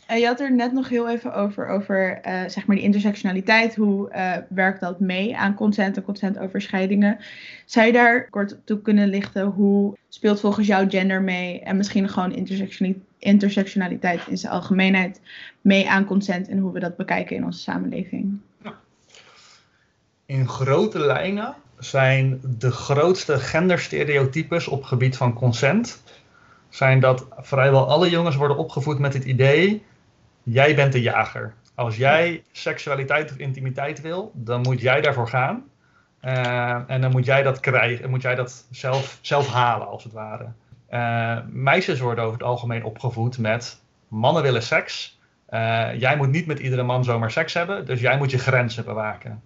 [0.07, 3.75] En je had er net nog heel even over, over uh, zeg maar die intersectionaliteit.
[3.75, 7.17] Hoe uh, werkt dat mee aan consent en consentoverschrijdingen?
[7.65, 9.45] Zou je daar kort toe kunnen lichten?
[9.45, 11.59] Hoe speelt volgens jou gender mee?
[11.59, 12.47] En misschien gewoon
[13.19, 15.21] intersectionaliteit in zijn algemeenheid
[15.61, 18.39] mee aan consent en hoe we dat bekijken in onze samenleving?
[20.25, 26.03] In grote lijnen zijn de grootste genderstereotypes op gebied van consent
[26.69, 29.83] zijn dat vrijwel alle jongens worden opgevoed met het idee:
[30.43, 31.53] jij bent de jager.
[31.75, 35.63] Als jij seksualiteit of intimiteit wil, dan moet jij daarvoor gaan.
[36.21, 40.13] Uh, en dan moet jij dat krijgen, moet jij dat zelf, zelf halen, als het
[40.13, 40.47] ware.
[40.89, 45.19] Uh, meisjes worden over het algemeen opgevoed met: mannen willen seks.
[45.49, 48.85] Uh, jij moet niet met iedere man zomaar seks hebben, dus jij moet je grenzen
[48.85, 49.41] bewaken.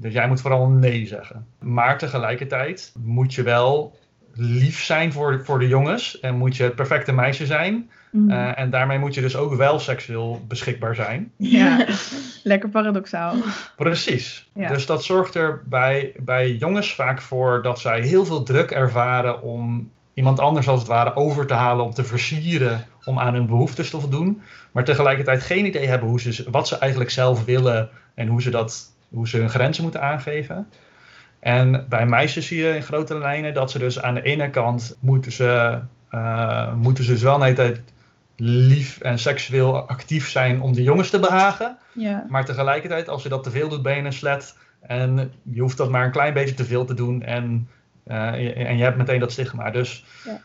[0.00, 1.46] Dus jij moet vooral nee zeggen.
[1.58, 3.98] Maar tegelijkertijd moet je wel
[4.34, 6.20] lief zijn voor, voor de jongens.
[6.20, 7.90] En moet je het perfecte meisje zijn.
[8.10, 8.30] Mm.
[8.30, 11.32] Uh, en daarmee moet je dus ook wel seksueel beschikbaar zijn.
[11.36, 11.86] Ja,
[12.42, 13.34] lekker paradoxaal.
[13.76, 14.50] Precies.
[14.54, 14.68] Ja.
[14.68, 19.42] Dus dat zorgt er bij, bij jongens vaak voor dat zij heel veel druk ervaren
[19.42, 23.46] om iemand anders als het ware over te halen, om te versieren, om aan hun
[23.46, 24.42] behoeftes te voldoen.
[24.72, 28.50] Maar tegelijkertijd geen idee hebben hoe ze, wat ze eigenlijk zelf willen en hoe ze,
[28.50, 30.68] dat, hoe ze hun grenzen moeten aangeven.
[31.40, 34.96] En bij meisjes zie je in grote lijnen dat ze dus aan de ene kant
[35.00, 37.82] moeten ze, uh, moeten ze dus wel een hele tijd
[38.36, 41.76] lief en seksueel actief zijn om de jongens te behagen.
[41.92, 42.26] Ja.
[42.28, 44.56] Maar tegelijkertijd, als je dat te veel doet, ben je een slet.
[44.80, 47.22] En je hoeft dat maar een klein beetje te veel te doen.
[47.22, 47.68] En,
[48.06, 49.70] uh, en je hebt meteen dat stigma.
[49.70, 50.40] Dus ja.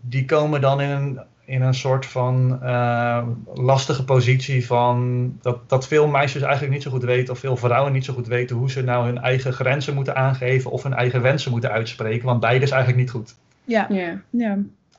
[0.00, 5.86] die komen dan in een, in een soort van uh, lastige positie van dat, dat
[5.86, 8.70] veel meisjes eigenlijk niet zo goed weten, of veel vrouwen niet zo goed weten hoe
[8.70, 12.26] ze nou hun eigen grenzen moeten aangeven of hun eigen wensen moeten uitspreken.
[12.26, 13.34] Want beide is eigenlijk niet goed.
[13.64, 14.20] Ja, Ja.
[14.30, 14.58] ja.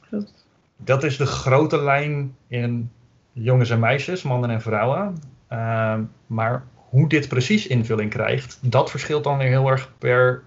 [0.10, 0.46] klopt.
[0.78, 2.92] Dat is de grote lijn in
[3.34, 5.18] jongens en meisjes, mannen en vrouwen.
[5.52, 5.96] Uh,
[6.28, 10.44] maar hoe dit precies invulling krijgt, dat verschilt dan weer heel erg per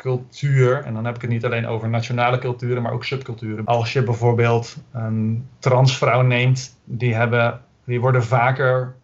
[0.00, 0.82] cultuur.
[0.84, 3.64] En dan heb ik het niet alleen over nationale culturen, maar ook subculturen.
[3.64, 8.94] Als je bijvoorbeeld een transvrouw neemt, die, hebben, die worden vaker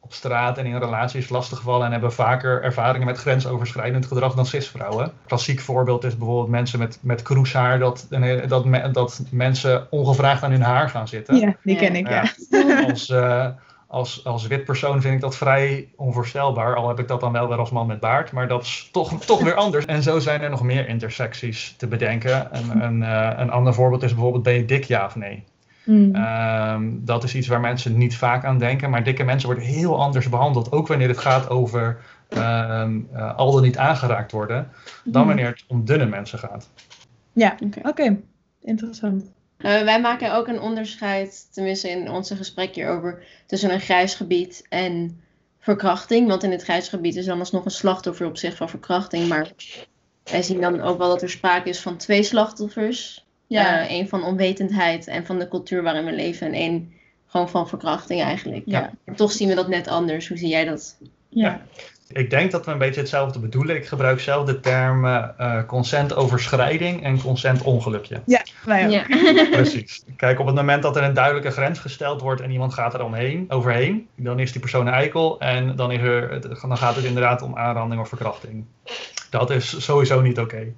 [0.00, 5.12] op straat en in relaties lastiggevallen en hebben vaker ervaringen met grensoverschrijdend gedrag dan cisvrouwen.
[5.26, 8.06] Klassiek voorbeeld is bijvoorbeeld mensen met, met kroeshaar, dat,
[8.48, 11.36] dat, dat mensen ongevraagd aan hun haar gaan zitten.
[11.36, 12.24] Ja, die ken ik, ja.
[12.50, 12.84] ja.
[12.84, 13.46] Als, uh,
[13.90, 16.74] als, als wit persoon vind ik dat vrij onvoorstelbaar.
[16.74, 18.32] Al heb ik dat dan wel weer als man met baard.
[18.32, 19.84] Maar dat is toch, toch weer anders.
[19.84, 22.52] En zo zijn er nog meer intersecties te bedenken.
[22.52, 25.44] En, een, uh, een ander voorbeeld is bijvoorbeeld ben je dik ja of nee?
[25.84, 26.14] Mm.
[26.14, 28.90] Um, dat is iets waar mensen niet vaak aan denken.
[28.90, 30.72] Maar dikke mensen worden heel anders behandeld.
[30.72, 34.68] Ook wanneer het gaat over ehm, eh, al dan niet aangeraakt worden,
[35.04, 35.26] dan Mhm.
[35.26, 36.70] wanneer het om dunne mensen gaat.
[37.32, 37.88] Ja, Oké.
[37.88, 38.16] oké.
[38.62, 39.24] Interessant.
[39.62, 44.66] Nou, wij maken ook een onderscheid, tenminste in onze gesprek hierover, tussen een grijs gebied
[44.68, 45.20] en
[45.58, 46.28] verkrachting.
[46.28, 49.28] Want in het grijs gebied is dan alsnog een slachtoffer op zich van verkrachting.
[49.28, 49.50] Maar
[50.24, 53.26] wij zien dan ook wel dat er sprake is van twee slachtoffers.
[53.46, 53.90] Ja.
[53.90, 56.46] Eén van onwetendheid en van de cultuur waarin we leven.
[56.46, 56.92] En één
[57.26, 58.62] gewoon van verkrachting eigenlijk.
[58.66, 58.90] Ja.
[59.14, 60.28] Toch zien we dat net anders.
[60.28, 60.96] Hoe zie jij dat?
[61.28, 61.62] ja.
[62.12, 63.76] Ik denk dat we een beetje hetzelfde bedoelen.
[63.76, 68.20] Ik gebruik zelf de termen eh consentoverschrijding en consentongelukje.
[68.26, 68.90] Ja, wij ook.
[68.92, 69.04] Ja.
[69.50, 70.04] Precies.
[70.16, 73.04] Kijk, op het moment dat er een duidelijke grens gesteld wordt en iemand gaat er
[73.04, 77.04] omheen, overheen, dan is die persoon een eikel en dan, is er, dan gaat het
[77.04, 78.64] inderdaad om aanranding of verkrachting.
[79.30, 80.72] Dat is sowieso niet oké.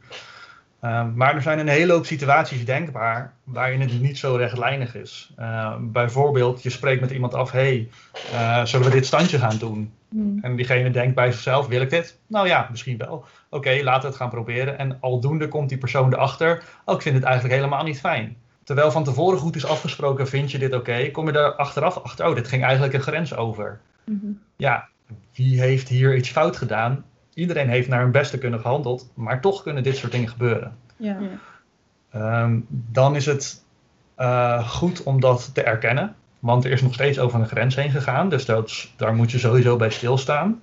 [0.82, 5.32] Ehm, maar er zijn een hele hoop situaties denkbaar waarin het niet zo rechtlijnig is.
[5.36, 7.88] Ehm, bijvoorbeeld, je spreekt met iemand af, hey,
[8.32, 9.92] eh, zullen we dit standje gaan doen?
[10.08, 10.38] Hmm.
[10.40, 12.18] En diegene denkt bij zichzelf, wil ik dit?
[12.26, 13.24] Nou ja, misschien wel.
[13.50, 14.78] Oké, laten we het gaan proberen.
[14.78, 18.36] En aldoende komt die persoon erachter, oh, ik vind het eigenlijk helemaal niet fijn.
[18.64, 21.10] Terwijl van tevoren goed is afgesproken, vind je dit oké?
[21.10, 23.80] Kom je er achteraf achter, oh, dit ging eigenlijk een grens over.
[24.04, 24.32] Mhm.
[24.56, 24.88] Ja,
[25.34, 27.04] wie heeft hier iets fout gedaan?
[27.34, 30.76] Iedereen heeft naar hun beste kunnen gehandeld, maar toch kunnen dit soort dingen gebeuren.
[30.96, 31.18] Ja.
[32.10, 33.64] Ehm, dan is het
[34.14, 36.14] eh, goed om dat te erkennen.
[36.38, 38.28] Want er is nog steeds over een grens heen gegaan.
[38.28, 40.62] Dus dat, daar moet je sowieso bij stilstaan.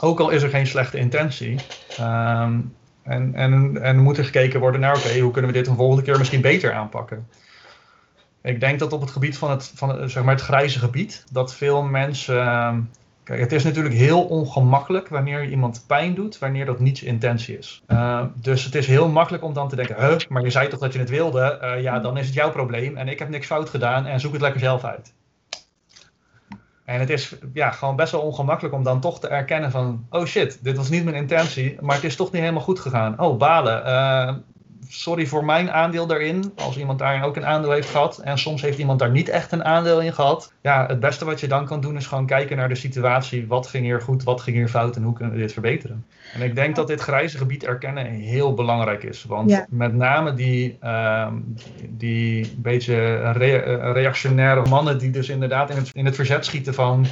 [0.00, 1.58] Ook al is er geen slechte intentie.
[1.96, 2.60] Ehm,
[3.02, 6.02] en, en, en moet er gekeken worden naar, oké, hoe kunnen we dit een volgende
[6.02, 7.28] keer misschien beter aanpakken?
[8.42, 11.24] Ik denk dat op het gebied van het, van het, zeg maar het grijze gebied,
[11.32, 12.90] dat veel mensen.
[13.38, 17.58] Het is natuurlijk heel ongemakkelijk wanneer je iemand pijn doet, wanneer dat niet je intentie
[17.58, 17.82] is.
[17.88, 20.80] Uh, dus het is heel makkelijk om dan te denken, huh, maar je zei toch
[20.80, 21.58] dat je het wilde?
[21.62, 24.32] Uh, ja, dan is het jouw probleem en ik heb niks fout gedaan en zoek
[24.32, 25.12] het lekker zelf uit.
[26.84, 30.24] En het is ja, gewoon best wel ongemakkelijk om dan toch te erkennen van, oh
[30.24, 33.20] shit, dit was niet mijn intentie, maar het is toch niet helemaal goed gegaan.
[33.20, 33.86] Oh, balen.
[33.86, 34.34] Uh,
[34.90, 38.18] sorry voor mijn aandeel daarin, als iemand daarin ook een aandeel heeft gehad.
[38.18, 40.52] En soms heeft iemand daar niet echt een aandeel in gehad.
[40.60, 43.46] Ja, het beste wat je dan kan doen is gewoon kijken naar de situatie.
[43.46, 46.06] Wat ging hier goed, wat ging hier fout en hoe kunnen we dit verbeteren?
[46.34, 49.24] En ik denk dat dit grijze gebied erkennen heel belangrijk is.
[49.24, 49.66] Want Ja.
[49.70, 51.26] met name die, uh,
[51.88, 53.56] die beetje re
[53.92, 57.06] reactionaire mannen die dus inderdaad in het, in het verzet schieten van...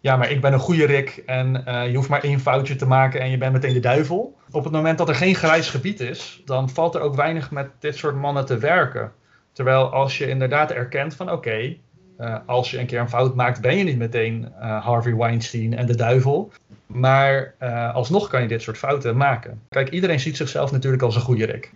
[0.00, 2.86] Ja, maar ik ben een goede Rick en uh, je hoeft maar één foutje te
[2.86, 4.38] maken en je bent meteen de duivel.
[4.50, 7.70] Op het moment dat er geen grijs gebied is, dan valt er ook weinig met
[7.78, 9.12] dit soort mannen te werken.
[9.52, 11.76] Terwijl als je inderdaad erkent van oké,
[12.20, 15.76] uh, als je een keer een fout maakt, ben je niet meteen uh, Harvey Weinstein
[15.76, 16.52] en de duivel.
[16.86, 17.54] Maar
[17.92, 19.62] alsnog kan je dit soort fouten maken.
[19.68, 21.72] Kijk, iedereen ziet zichzelf natuurlijk als een goede Rick.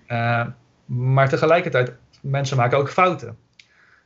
[0.85, 3.37] Maar tegelijkertijd, mensen maken ook fouten.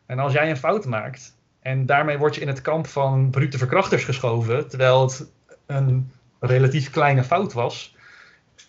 [0.06, 1.33] En als jij een fout maakt,
[1.64, 5.26] en daarmee word je in het kamp van brute verkrachters geschoven, terwijl het
[5.66, 7.96] een relatief kleine fout was.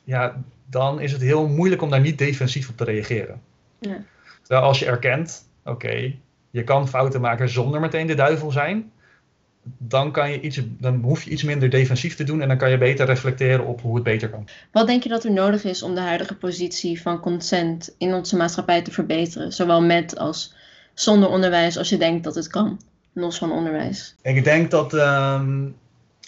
[0.04, 3.42] Ja, dan is het heel moeilijk om daar niet defensief op te reageren.
[3.80, 3.98] Ja.
[4.42, 8.92] Terwijl als je erkent, oké, okay, je kan fouten maken zonder meteen de duivel zijn,
[9.78, 12.70] dan, kan je iets, dan hoef je iets minder defensief te doen en dan kan
[12.70, 14.48] je beter reflecteren op hoe het beter kan.
[14.72, 18.38] Wat denk je dat er nodig is om de huidige positie van consent in onze
[18.38, 19.54] maatschappij te verbeteren?
[19.54, 20.55] Zowel met als
[20.96, 22.80] zonder onderwijs als je denkt dat het kan,
[23.14, 24.16] los van onderwijs?
[24.22, 25.76] Ik denk dat, um,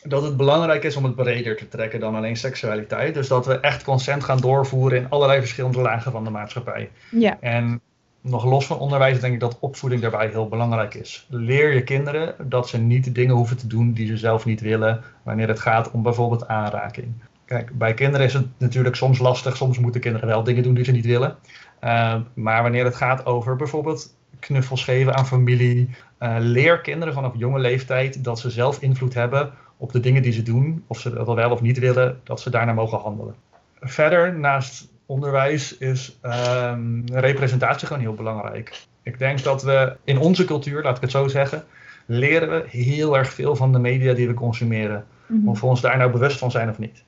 [0.04, 3.14] dat het belangrijk is om het breder te trekken dan alleen seksualiteit.
[3.14, 6.90] Dus dat we echt consent gaan doorvoeren in allerlei verschillende lagen van de maatschappij.
[7.12, 7.38] Ja.
[7.40, 7.82] En
[8.22, 11.28] nog los van onderwijs denk ik dat opvoeding daarbij heel belangrijk is.
[11.30, 15.04] Leer je kinderen dat ze niet dingen hoeven te doen die ze zelf niet willen,
[15.24, 17.14] wanneer het gaat om bijvoorbeeld aanraking.
[17.46, 20.84] Kijk, bij kinderen is het natuurlijk soms lastig, soms moeten kinderen wel dingen doen die
[20.84, 21.36] ze niet willen.
[21.84, 27.34] Uh, maar wanneer het gaat over bijvoorbeeld knuffels geven aan familie, uh, leer kinderen vanaf
[27.36, 31.14] jonge leeftijd dat ze zelf invloed hebben op de dingen die ze doen, of ze
[31.14, 33.36] dat wel of niet willen, dat ze daarna mogen handelen.
[33.80, 38.86] Verder, naast onderwijs is um, representatie gewoon heel belangrijk.
[39.04, 41.64] Ik denk dat we in onze cultuur, laat ik het zo zeggen,
[42.06, 45.06] leren we heel erg veel van de media die we consumeren.
[45.28, 45.50] Mm -hmm.
[45.50, 47.04] Of we ons daar nou bewust van zijn of niet.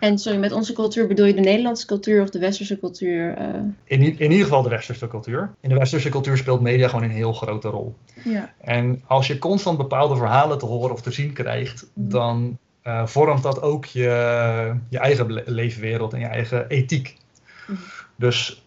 [0.00, 3.38] En sorry, met onze cultuur bedoel je de Nederlandse cultuur of de westerse cultuur?
[3.38, 3.46] Uh...
[3.84, 5.50] In, in ieder geval de westerse cultuur.
[5.60, 7.94] In de westerse cultuur speelt media gewoon een heel grote rol.
[8.24, 8.52] Ja.
[8.60, 12.08] En als je constant bepaalde verhalen te horen of te zien krijgt, mm.
[12.08, 17.16] dan uh, vormt dat ook je, je eigen leefwereld en je eigen ethiek.
[17.66, 17.76] Mm.
[18.16, 18.64] Dus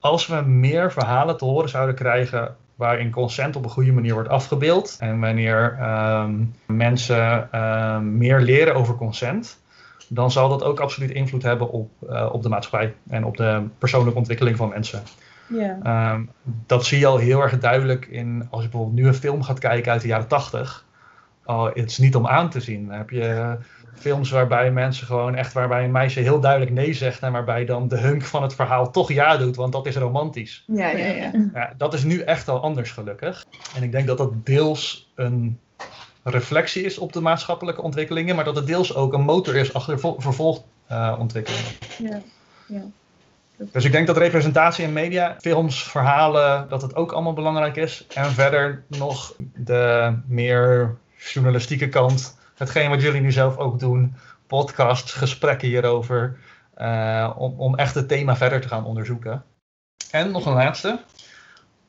[0.00, 4.28] als we meer verhalen te horen zouden krijgen waarin consent op een goede manier wordt
[4.28, 9.60] afgebeeld en wanneer um, mensen um, meer leren over consent,
[10.08, 13.62] dan zal dat ook absoluut invloed hebben op, uh, op de maatschappij en op de
[13.78, 15.02] persoonlijke ontwikkeling van mensen.
[15.48, 16.12] Yeah.
[16.14, 16.30] Um,
[16.66, 19.58] dat zie je al heel erg duidelijk in als je bijvoorbeeld nu een film gaat
[19.58, 20.84] kijken uit de jaren 80.
[21.44, 22.86] oh, het is niet om aan te zien.
[22.86, 23.56] Dan heb je
[23.94, 27.88] films waarbij mensen gewoon echt, waarbij een meisje heel duidelijk nee zegt en waarbij dan
[27.88, 30.64] de hunk van het verhaal toch ja doet, want dat is romantisch.
[30.66, 31.30] Ja, ja, ja.
[31.54, 33.44] Ja, dat is nu echt al anders gelukkig.
[33.76, 35.58] En ik denk dat dat deels een
[36.30, 40.00] reflectie is op de maatschappelijke ontwikkelingen, maar dat het deels ook een motor is achter
[40.00, 41.70] vo- vervolgontwikkelingen.
[41.98, 42.20] ja.
[42.66, 42.82] ja.
[43.72, 48.06] Dus ik denk dat representatie in media, films, verhalen, dat het ook allemaal belangrijk is.
[48.14, 50.96] En verder nog de meer
[51.32, 52.38] journalistieke kant.
[52.56, 54.14] Hetgeen wat jullie nu zelf ook doen.
[54.46, 56.38] Podcasts, gesprekken hierover.
[56.74, 59.44] eh, om, om echt het thema verder te gaan onderzoeken.
[60.10, 61.00] En nog een laatste.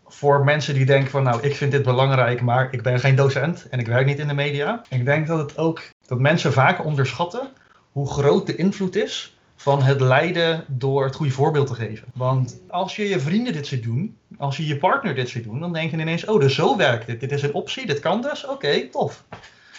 [0.08, 3.70] Voor mensen die denken van nou, ik vind dit belangrijk, maar ik ben geen docent
[3.70, 4.82] en ik werk niet in de media.
[4.90, 7.50] Ik denk dat het ook, dat mensen vaak onderschatten
[7.92, 12.08] hoe groot de invloed is van het leiden door het goede voorbeeld te geven.
[12.14, 15.60] Want als je je vrienden dit ziet doen, als je je partner dit ziet doen,
[15.60, 17.20] dan denk je ineens, oh, dus zo werkt dit.
[17.20, 19.24] Dit is een optie, dit kan dus, oké, tof.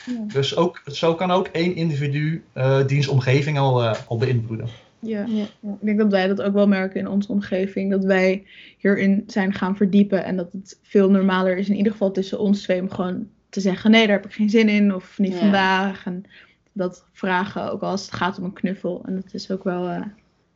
[0.08, 0.24] Ja.
[0.32, 4.66] Dus ook, zo kan ook één individu eh diens omgeving al, eh, al beïnvloeden.
[5.00, 5.24] Ja.
[5.28, 5.44] Ja.
[5.60, 7.90] Ja, Ik denk dat wij dat ook wel merken in onze omgeving.
[7.90, 8.46] Dat wij
[8.78, 10.24] hierin zijn gaan verdiepen.
[10.24, 13.60] En dat het veel normaler is, in ieder geval tussen ons twee, om gewoon te
[13.60, 14.94] zeggen: nee, daar heb ik geen zin in.
[14.94, 15.38] Of niet Ja.
[15.38, 16.06] vandaag.
[16.06, 16.24] En
[16.72, 19.02] dat vragen, ook als het gaat om een knuffel.
[19.06, 20.00] En dat is ook wel eh,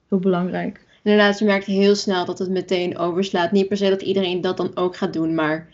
[0.09, 0.81] heel belangrijk.
[1.03, 3.53] Inderdaad, je merkt heel snel dat het meteen overslaat.
[3.53, 5.69] Niet per se dat iedereen dat dan ook gaat doen, maar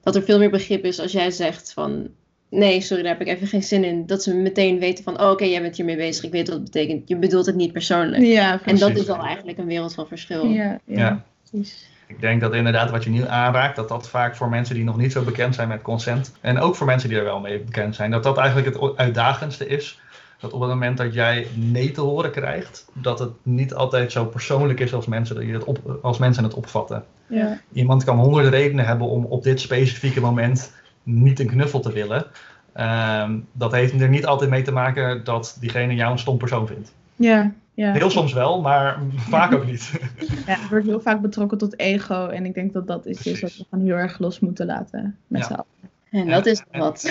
[0.00, 2.08] dat er veel meer begrip is als jij zegt van...
[2.52, 4.06] Nee, sorry, daar heb ik even geen zin in.
[4.06, 6.24] Dat ze meteen weten van, oh, oké, jij bent hiermee bezig.
[6.24, 7.08] Ik weet wat het betekent.
[7.08, 8.22] Je bedoelt het niet persoonlijk.
[8.22, 10.44] Ja, en dat is al eigenlijk een wereld van verschil.
[10.44, 11.24] ja, ja, Ja.
[11.50, 11.90] precies.
[12.06, 14.96] Ik denk dat inderdaad wat je nu aanraakt, dat dat vaak voor mensen die nog
[14.96, 17.94] niet zo bekend zijn met consent, en ook voor mensen die er wel mee bekend
[17.94, 20.00] zijn, dat dat eigenlijk het uitdagendste is.
[20.40, 24.24] Dat op het moment dat jij nee te horen krijgt, dat het niet altijd zo
[24.24, 27.04] persoonlijk is als mensen, dat je het op, als mensen het opvatten.
[27.26, 27.60] Ja.
[27.72, 32.24] Iemand kan honderden redenen hebben om op dit specifieke moment niet een knuffel te willen.
[32.72, 36.66] Ehm, dat heeft er niet altijd mee te maken dat diegene jou een stom persoon
[36.66, 36.92] vindt.
[37.16, 37.92] Ja, ja.
[37.92, 39.92] Heel soms wel, maar vaak ook niet.
[40.46, 42.26] Ja, het wordt heel vaak betrokken tot ego.
[42.28, 45.16] En ik denk dat dat is iets wat we gewoon heel erg los moeten laten
[45.26, 45.46] met Ja.
[45.46, 45.90] z'n allen.
[46.10, 47.08] En dat is En- wat.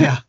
[0.00, 0.22] Ja.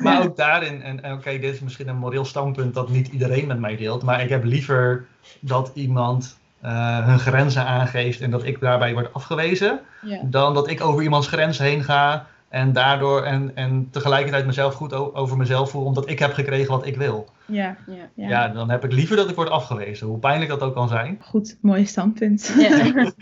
[0.00, 3.46] Maar ook daarin, en, en oké, dit is misschien een moreel standpunt dat niet iedereen
[3.46, 5.06] met mij deelt, maar ik heb liever
[5.40, 10.20] dat iemand eh, hun grenzen aangeeft en dat ik daarbij word afgewezen, Ja.
[10.24, 14.92] dan dat ik over iemands grens heen ga en daardoor en, en tegelijkertijd mezelf goed
[14.92, 17.28] over mezelf voel omdat ik heb gekregen wat ik wil.
[17.46, 17.76] Ja.
[17.86, 17.94] Ja.
[18.14, 18.28] Ja.
[18.28, 18.48] Ja.
[18.48, 21.18] dan heb ik liever dat ik word afgewezen, hoe pijnlijk dat ook kan zijn.
[21.20, 22.54] Goed, mooi standpunt.
[22.58, 22.84] Ja.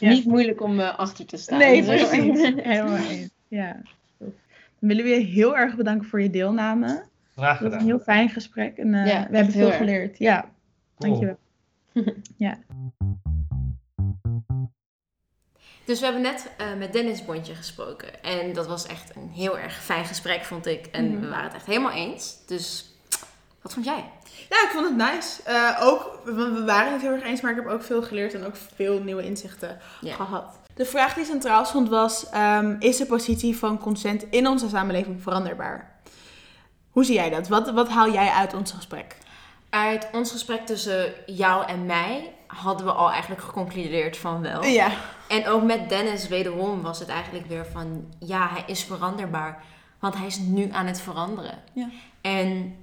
[0.00, 0.08] Ja.
[0.10, 1.58] Niet moeilijk om eh, achter te staan.
[1.58, 2.52] Nee, precies.
[2.56, 3.30] Helemaal eens.
[3.48, 3.76] Ja.
[4.18, 4.28] Dan
[4.88, 6.86] willen we je heel erg bedanken voor je deelname.
[6.86, 7.04] Graag
[7.36, 7.86] Dat was een gedaan.
[7.86, 9.76] heel fijn gesprek en eh, Ja, we hebben veel erg.
[9.76, 10.18] geleerd.
[10.18, 10.40] Ja,
[10.98, 11.20] Cool.
[11.20, 11.38] dankjewel.
[15.90, 18.22] Dus we hebben net eh, met Dennis Bondje gesproken.
[18.22, 20.86] En dat was echt een heel erg fijn gesprek, vond ik.
[20.86, 21.20] En Mhm.
[21.20, 22.36] we waren het echt helemaal eens.
[22.46, 22.94] Dus
[23.62, 24.04] wat vond jij?
[24.48, 25.42] Ja, ik vond het nice.
[25.42, 28.46] Eh, ook, we waren het heel erg eens, maar ik heb ook veel geleerd en
[28.46, 30.58] ook veel nieuwe inzichten gehad.
[30.74, 35.22] De vraag die centraal stond was, ehm, is de positie van consent in onze samenleving
[35.22, 36.00] veranderbaar?
[36.90, 37.48] Hoe zie jij dat?
[37.48, 39.16] Wat, wat haal jij uit ons gesprek?
[39.70, 44.64] Uit ons gesprek tussen jou en mij hadden we al eigenlijk geconcludeerd van wel.
[44.64, 44.90] Ja.
[45.30, 48.04] En ook met Dennis wederom was het eigenlijk weer van...
[48.18, 49.62] Ja, hij is veranderbaar.
[49.98, 51.58] Want hij is nu aan het veranderen.
[51.72, 51.88] Ja.
[52.20, 52.76] En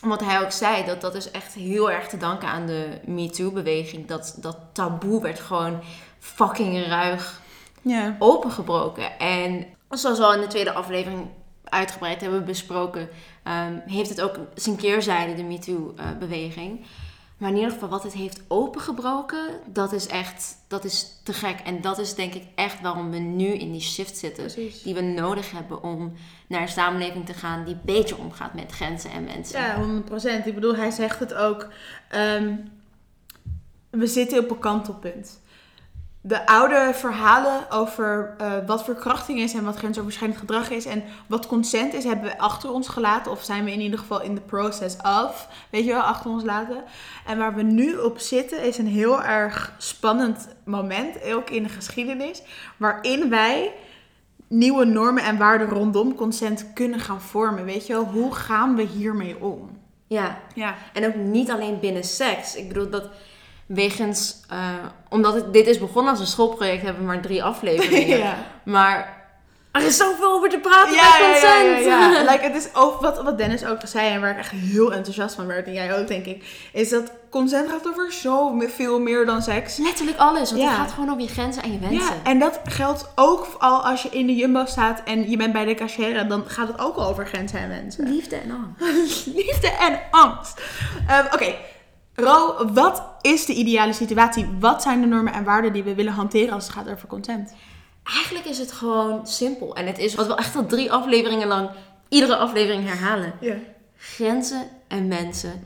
[0.00, 4.06] wat hij ook zei, dat, dat is echt heel erg te danken aan de MeToo-beweging.
[4.06, 5.80] Dat, dat taboe werd gewoon
[6.18, 7.40] fucking ruig
[7.82, 8.16] Ja.
[8.18, 9.18] opengebroken.
[9.18, 11.26] En zoals we al in de tweede aflevering
[11.64, 13.08] uitgebreid hebben besproken,
[13.42, 16.80] ehm, heeft het ook zijn keerzijde, de MeToo-beweging.
[17.42, 21.60] Maar in ieder geval, wat het heeft opengebroken, dat is echt, dat is te gek.
[21.64, 24.44] En dat is denk ik echt waarom we nu in die shift zitten.
[24.44, 24.82] Precies.
[24.82, 26.12] Die we nodig hebben om
[26.46, 29.60] naar een samenleving te gaan die beter omgaat met grenzen en mensen.
[29.60, 29.76] Ja,
[30.42, 30.46] 100%.
[30.46, 31.68] Ik bedoel, hij zegt het ook.
[32.08, 32.56] ehm,
[33.90, 35.40] we zitten op een kantelpunt.
[36.24, 41.46] De oude verhalen over eh, wat verkrachting is en wat grensoverschrijdend gedrag is en wat
[41.46, 43.32] consent is, hebben we achter ons gelaten.
[43.32, 46.44] Of zijn we in ieder geval in the process of, weet je wel, achter ons
[46.44, 46.84] laten.
[47.26, 51.68] En waar we nu op zitten is een heel erg spannend moment, ook in de
[51.68, 52.42] geschiedenis,
[52.76, 53.72] waarin wij
[54.48, 57.64] nieuwe normen en waarden rondom consent kunnen gaan vormen.
[57.64, 59.80] Weet je wel, hoe gaan we hiermee om?
[60.12, 60.38] ja.
[60.54, 60.74] Ja.
[60.92, 62.56] En ook niet alleen binnen seks.
[62.56, 63.08] Ik bedoel dat
[63.74, 64.58] wegens, eh,
[65.08, 68.18] omdat het, dit is begonnen als een schoolproject, hebben we maar drie afleveringen.
[68.26, 68.36] ja.
[68.64, 69.20] Maar
[69.72, 71.84] Er is zoveel over te praten Ja, bij ja, ja, ja, consent.
[71.84, 72.22] ja.
[72.32, 75.34] Like, het is ook wat, wat Dennis ook zei en waar ik echt heel enthousiast
[75.34, 79.26] van werd, en jij ook denk ik, is dat consent gaat over zo veel meer
[79.26, 79.76] dan seks.
[79.76, 82.14] Letterlijk alles, want het gaat gewoon over je grenzen en je wensen.
[82.14, 85.52] Ja, en dat geldt ook al als je in de jumbo staat en je bent
[85.52, 88.08] bij de cashier, dan gaat het ook al over grenzen en wensen.
[88.08, 89.26] Liefde en angst.
[89.42, 90.60] Liefde en angst.
[91.08, 91.54] Ehm, Oké,
[92.14, 94.48] Ro, wat is de ideale situatie?
[94.60, 97.52] Wat zijn de normen en waarden die we willen hanteren als het gaat over consent?
[98.14, 99.76] Eigenlijk is het gewoon simpel.
[99.76, 101.70] En het is wat we echt al drie afleveringen lang
[102.08, 103.32] iedere aflevering herhalen.
[103.40, 103.54] Ja.
[103.96, 105.60] Grenzen en mensen.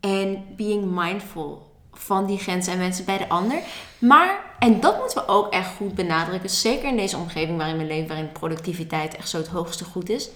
[0.00, 3.58] En being mindful van die grenzen en mensen bij de ander.
[3.98, 6.50] Maar, en dat moeten we ook echt goed benadrukken.
[6.50, 10.30] Zeker in deze omgeving waarin we leven, waarin productiviteit echt zo het hoogste goed is.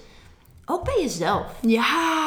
[0.65, 1.45] Ook bij jezelf.
[1.61, 2.26] Ja.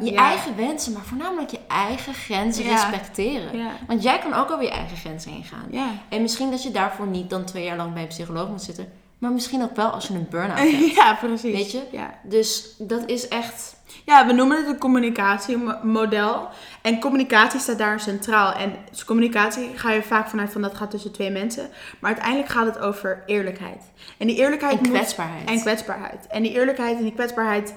[0.00, 0.20] Je ja.
[0.28, 2.70] eigen wensen, maar voornamelijk je eigen grenzen Ja.
[2.70, 3.58] respecteren.
[3.58, 3.70] Ja.
[3.86, 5.66] Want jij kan ook over je eigen grenzen heen gaan.
[5.70, 5.86] Ja.
[6.08, 8.92] En misschien dat je daarvoor niet dan twee jaar lang bij een psycholoog moet zitten.
[9.18, 10.94] Maar misschien ook wel als je een burn-out hebt.
[10.94, 11.52] Ja, precies.
[11.56, 11.82] Weet je?
[11.92, 12.14] Ja.
[12.22, 13.76] Dus dat is echt...
[14.04, 16.48] ja, we noemen het een communicatiemodel.
[16.82, 18.52] En communicatie staat daar centraal.
[18.52, 21.68] En dus communicatie ga je vaak vanuit van dat gaat tussen twee mensen.
[22.00, 23.82] Maar uiteindelijk gaat het over eerlijkheid.
[24.18, 25.48] En die eerlijkheid En moet- kwetsbaarheid.
[25.48, 26.26] En kwetsbaarheid.
[26.26, 27.74] En die eerlijkheid en die kwetsbaarheid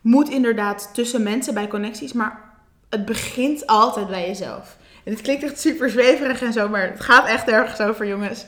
[0.00, 2.12] moet inderdaad tussen mensen bij connecties.
[2.12, 2.40] Maar
[2.88, 4.76] het begint altijd bij jezelf.
[5.04, 8.44] En het klinkt echt super zweverig en zo, maar het gaat echt ergens over, jongens.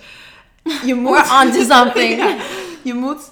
[0.85, 2.17] Je moet, We're something.
[2.17, 2.37] Ja.
[2.83, 3.31] je moet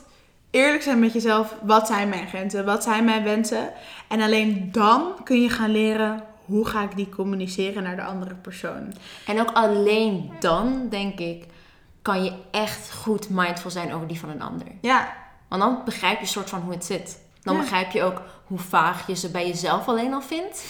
[0.50, 1.54] eerlijk zijn met jezelf.
[1.62, 2.64] Wat zijn mijn grenzen?
[2.64, 3.70] Wat zijn mijn wensen?
[4.08, 8.34] En alleen dan kun je gaan leren hoe ga ik die communiceren naar de andere
[8.34, 8.94] persoon.
[9.26, 11.44] En ook alleen dan, denk ik,
[12.02, 14.66] kan je echt goed mindful zijn over die van een ander.
[14.80, 15.12] Ja,
[15.48, 17.18] Want dan begrijp je soort van hoe het zit.
[17.48, 17.62] Dan Ja.
[17.62, 20.64] begrijp je ook hoe vaag je ze bij jezelf alleen al vindt.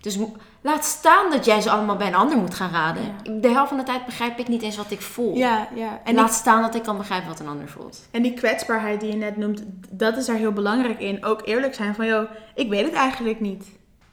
[0.00, 0.18] Dus
[0.60, 3.02] laat staan dat jij ze allemaal bij een ander moet gaan raden.
[3.40, 5.36] De helft van de tijd begrijp ik niet eens wat ik voel.
[5.36, 6.00] ja, ja.
[6.04, 8.08] En laat staan dat ik kan begrijpen wat een ander voelt.
[8.10, 11.24] En die kwetsbaarheid die je net noemt, dat is daar heel belangrijk in.
[11.24, 13.64] Ook eerlijk zijn van, joh, ik weet het eigenlijk niet.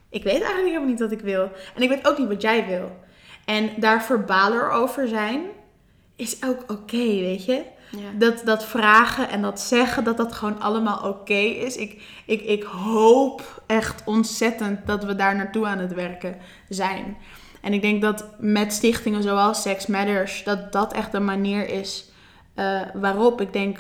[0.10, 1.52] Ik weet eigenlijk helemaal niet wat ik wil.
[1.76, 2.92] En ik weet ook niet wat jij wil.
[3.46, 5.42] En daar verbaler over zijn,
[6.16, 7.64] is ook oké, weet je.
[7.98, 8.10] Ja.
[8.18, 11.76] Dat, dat vragen en dat zeggen, dat dat gewoon allemaal oké is.
[11.76, 16.38] Ik, ik, ik hoop echt ontzettend dat we daar naartoe aan het werken
[16.70, 17.18] zijn.
[17.62, 22.12] En ik denk dat met stichtingen zoals Sex Matters, dat dat echt een manier is
[22.54, 23.78] eh, waarop ik denk,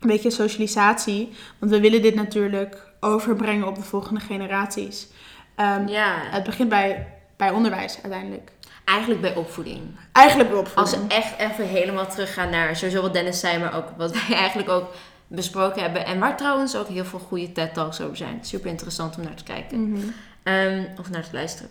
[0.00, 1.32] een beetje socialisatie.
[1.58, 5.08] Want we willen dit natuurlijk overbrengen op de volgende generaties.
[5.54, 7.06] Ehm, ja, Het begint bij,
[7.36, 8.52] bij onderwijs uiteindelijk.
[8.84, 9.80] Eigenlijk bij opvoeding.
[10.12, 11.08] Eigenlijk bij Als opvoeding.
[11.08, 14.68] we echt even helemaal teruggaan naar sowieso wat Dennis zei, maar ook wat wij eigenlijk
[14.68, 14.94] ook
[15.26, 16.06] besproken hebben.
[16.06, 18.38] En waar trouwens ook heel veel goede TED-talks over zijn.
[18.42, 19.90] Super interessant om naar te kijken.
[19.90, 20.06] Mhm.
[20.42, 21.70] Ehm, of naar te luisteren.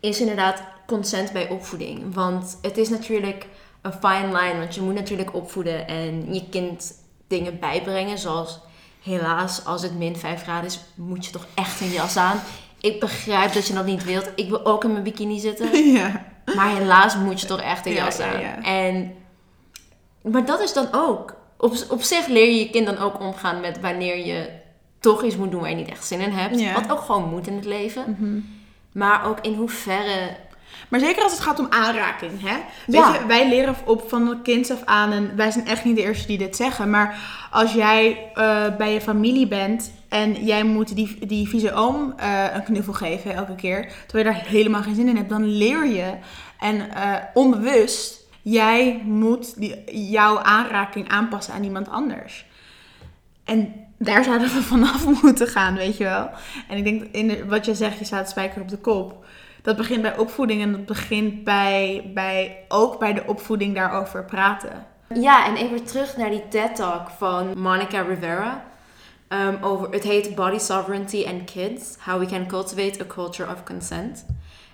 [0.00, 2.14] Is inderdaad consent bij opvoeding.
[2.14, 3.46] Want het is natuurlijk
[3.82, 4.58] een fine line.
[4.58, 6.92] Want je moet natuurlijk opvoeden en je kind
[7.26, 8.18] dingen bijbrengen.
[8.18, 8.60] Zoals
[9.02, 12.40] helaas, als het min 5 graden is, moet je toch echt een jas aan.
[12.80, 14.30] Ik begrijp dat je dat niet wilt.
[14.34, 15.84] Ik wil ook in mijn bikini zitten.
[15.92, 16.24] ja.
[16.54, 18.40] Maar helaas moet je toch echt een Ja, jas ja, aan.
[18.40, 18.62] ja.
[18.62, 19.14] En,
[20.22, 21.34] maar dat is dan ook.
[21.58, 24.48] Op, op zich leer je je kind dan ook omgaan met wanneer je
[25.00, 26.72] toch iets moet doen waar je niet echt zin in hebt.
[26.72, 28.16] Wat ook gewoon moet in het leven.
[28.18, 28.40] Mhm.
[28.92, 30.36] Maar ook in hoeverre.
[30.88, 32.56] Maar zeker als het gaat om aanraking, hè?
[32.56, 32.64] Ja.
[32.86, 36.02] Weet je, wij leren op van kinds af aan, en wij zijn echt niet de
[36.02, 37.18] eerste die dit zeggen, maar
[37.50, 42.44] als jij eh, bij je familie bent en jij moet die, die vieze oom eh,
[42.54, 45.86] een knuffel geven elke keer, terwijl je daar helemaal geen zin in hebt, dan leer
[45.86, 46.14] je
[46.60, 52.46] en eh, onbewust, jij moet die, jouw aanraking aanpassen aan iemand anders.
[53.44, 56.30] En daar zouden we vanaf moeten gaan, weet je wel.
[56.68, 59.24] En ik denk, in de- wat je zegt, je staat spijker op de kop.
[59.62, 64.86] Dat begint bij opvoeding en dat begint bij, bij, ook bij de opvoeding daarover praten.
[65.14, 68.64] Ja, en even terug naar die TED-talk van Monica Rivera.
[69.28, 73.64] Ehm, over, het heet Body Sovereignty and Kids: How We Can Cultivate a Culture of
[73.64, 74.26] Consent.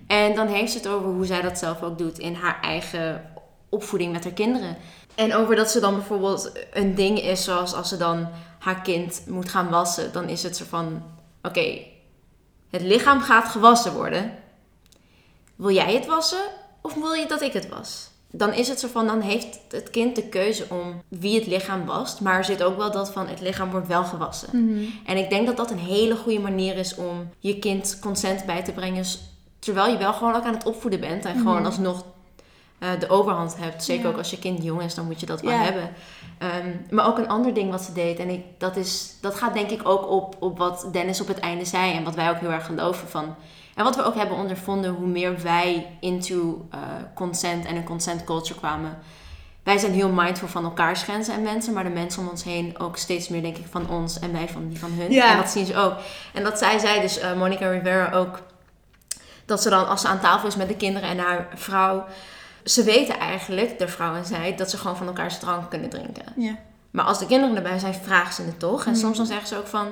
[0.06, 3.30] En dan heeft ze het over hoe zij dat zelf ook doet in haar eigen
[3.68, 4.76] opvoeding met haar kinderen.
[5.14, 8.28] En over dat ze dan bijvoorbeeld een ding is, zoals als ze dan
[8.58, 11.02] haar kind moet gaan wassen, dan is het zo van:
[11.42, 11.78] oké,
[12.70, 14.38] het lichaam gaat gewassen worden.
[15.56, 16.44] Wil jij het wassen
[16.80, 18.11] of wil je dat ik het was?
[18.34, 21.84] Dan is het zo van, dan heeft het kind de keuze om wie het lichaam
[21.84, 22.20] wast.
[22.20, 24.48] Maar er zit ook wel dat van, het lichaam wordt wel gewassen.
[25.06, 28.62] En ik denk dat dat een hele goede manier is om je kind consent bij
[28.62, 29.04] te brengen.
[29.58, 31.24] Terwijl je wel gewoon ook aan het opvoeden bent.
[31.24, 32.04] En gewoon alsnog
[32.78, 33.84] eh, de overhand hebt.
[33.84, 34.10] Zeker Ja.
[34.10, 35.62] ook als je kind jong is, dan moet je dat wel Ja.
[35.62, 35.90] hebben.
[36.38, 38.18] Ehm, maar ook een ander ding wat ze deed.
[38.18, 41.38] En ik, dat, is, dat gaat denk ik ook op, op wat Dennis op het
[41.38, 41.92] einde zei.
[41.92, 43.34] En wat wij ook heel erg geloven van.
[43.74, 46.78] En wat we ook hebben ondervonden, hoe meer wij into eh,
[47.14, 48.98] consent en een consent culture kwamen.
[49.62, 52.78] wij zijn heel mindful van elkaars grenzen en mensen, maar de mensen om ons heen
[52.78, 55.12] ook steeds meer, denk ik, van ons en wij van die van hun.
[55.12, 55.30] Ja.
[55.30, 55.94] En dat zien ze ook.
[56.34, 58.40] En dat zei zij dus, eh, Monica Rivera ook,
[59.46, 62.04] dat ze dan als ze aan tafel is met de kinderen en haar vrouw,
[62.64, 66.24] ze weten eigenlijk, de vrouw en zij, dat ze gewoon van elkaars drank kunnen drinken.
[66.36, 66.56] Ja.
[66.90, 68.84] Maar als de kinderen erbij zijn, vragen ze het toch.
[68.84, 69.00] En Mhm.
[69.00, 69.86] soms dan zeggen ze ook van,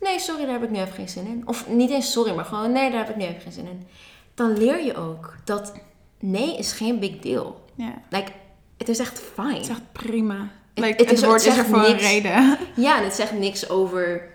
[0.00, 1.42] nee, sorry, daar heb ik nu even geen zin in.
[1.46, 3.86] Of niet eens sorry, maar gewoon, nee, daar heb ik nu even geen zin in.
[4.34, 5.72] Dan leer je ook dat
[6.20, 7.64] nee is geen big deal.
[7.74, 7.92] ja.
[8.10, 8.30] Like,
[8.76, 9.52] het is echt fijn.
[9.54, 10.34] Het is echt prima.
[10.74, 12.58] Het- Like, het het, is- woord het is er voor een reden.
[12.76, 14.28] Ja, en het zegt niks over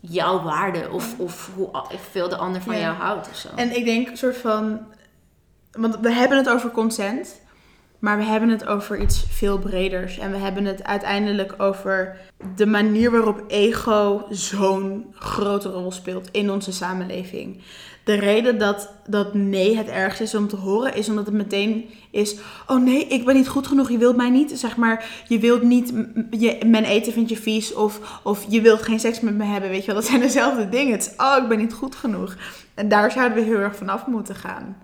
[0.00, 1.70] jouw waarde of, of hoe
[2.10, 2.80] veel de ander van Ja.
[2.80, 3.48] jou houdt of zo.
[3.56, 4.80] En ik denk een soort van...
[5.72, 7.40] Want we hebben het over consent.
[8.00, 10.18] Maar we hebben het over iets veel breders.
[10.18, 12.16] En we hebben het uiteindelijk over
[12.56, 17.62] de manier waarop ego zo'n grote rol speelt in onze samenleving.
[18.04, 21.84] De reden dat, dat nee het ergste is om te horen, is omdat het meteen
[22.10, 22.36] is:
[22.66, 24.52] oh nee, ik ben niet goed genoeg, je wilt mij niet.
[24.58, 25.92] Zeg maar, je wilt niet,
[26.30, 29.70] je, mijn eten vind je vies, of, of je wilt geen seks met me hebben.
[29.70, 30.92] Weet je wel, dat zijn dezelfde dingen.
[30.92, 32.36] Het is: oh, ik ben niet goed genoeg.
[32.74, 34.76] En daar zouden we heel erg vanaf moeten gaan.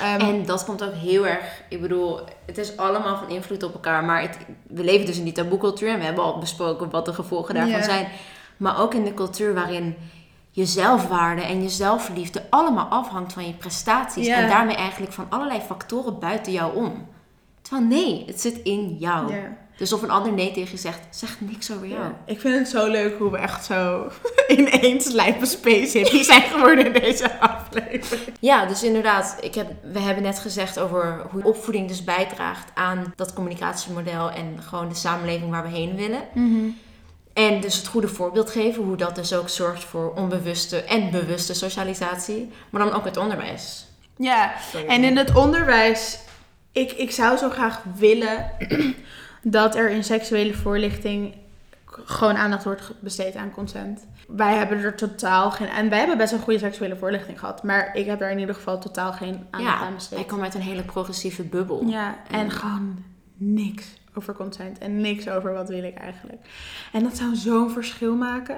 [0.00, 3.72] Ehm, En dat komt ook heel erg, ik bedoel, het is allemaal van invloed op
[3.72, 4.04] elkaar.
[4.04, 7.12] Maar het, we leven dus in die taboe-cultuur en we hebben al besproken wat de
[7.14, 8.08] gevolgen daarvan zijn.
[8.56, 9.96] Maar ook in de cultuur waarin
[10.50, 14.26] je zelfwaarde en je zelfliefde allemaal afhangt van je prestaties.
[14.42, 17.06] En daarmee eigenlijk van allerlei factoren buiten jou om.
[17.62, 19.32] Terwijl nee, het zit in jou.
[19.78, 22.02] Dus of een ander nee tegen je zegt, zegt niks over jou.
[22.02, 22.18] Ja.
[22.24, 24.10] Ik vind het zo leuk hoe we echt zo
[24.56, 28.36] ineens lijpe space hippies zijn geworden in deze aflevering.
[28.40, 33.12] Ja, dus inderdaad, ik heb, we hebben net gezegd over hoe opvoeding dus bijdraagt aan
[33.16, 36.22] dat communicatiemodel en gewoon de samenleving waar we heen willen.
[37.32, 41.54] En dus het goede voorbeeld geven, hoe dat dus ook zorgt voor onbewuste en bewuste
[41.54, 43.86] socialisatie, maar dan ook het onderwijs.
[44.16, 44.52] Ja,
[44.88, 46.18] en in het onderwijs,
[46.72, 48.50] ik, ik zou zo graag willen
[49.42, 51.34] dat er in seksuele voorlichting
[52.04, 54.06] gewoon aandacht wordt besteed aan consent.
[54.28, 57.96] Wij hebben er totaal geen, en wij hebben best een goede seksuele voorlichting gehad, maar
[57.96, 60.18] ik heb er in ieder geval totaal geen aandacht Ja, aan besteed.
[60.18, 61.84] ik kom uit een hele progressieve bubbel.
[61.86, 63.04] Ja, en En- gewoon
[63.36, 66.38] niks over consent en niks over wat wil ik eigenlijk.
[66.92, 68.56] En dat zou zo'n verschil maken.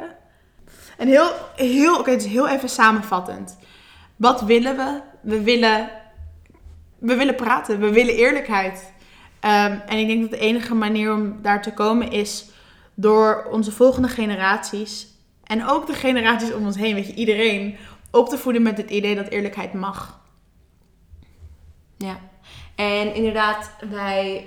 [0.98, 3.56] En heel, heel oké, is heel even samenvattend.
[4.16, 5.00] Wat willen we?
[5.20, 5.90] We willen,
[6.98, 8.92] we willen praten, we willen eerlijkheid.
[9.40, 12.44] Ehm, en ik denk dat de enige manier om daar te komen is
[12.94, 15.06] door onze volgende generaties
[15.44, 17.76] en ook de generaties om ons heen, weet je, iedereen
[18.10, 20.20] op te voeden met het idee dat eerlijkheid mag.
[21.96, 22.20] Ja,
[22.74, 24.46] en inderdaad, wij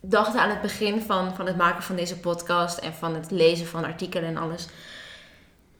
[0.00, 3.66] dachten aan het begin van, van het maken van deze podcast en van het lezen
[3.66, 4.68] van artikelen en alles.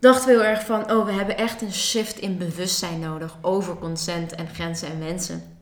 [0.01, 3.77] Dachten we heel erg van, oh, we hebben echt een shift in bewustzijn nodig over
[3.77, 5.58] consent en grenzen en mensen.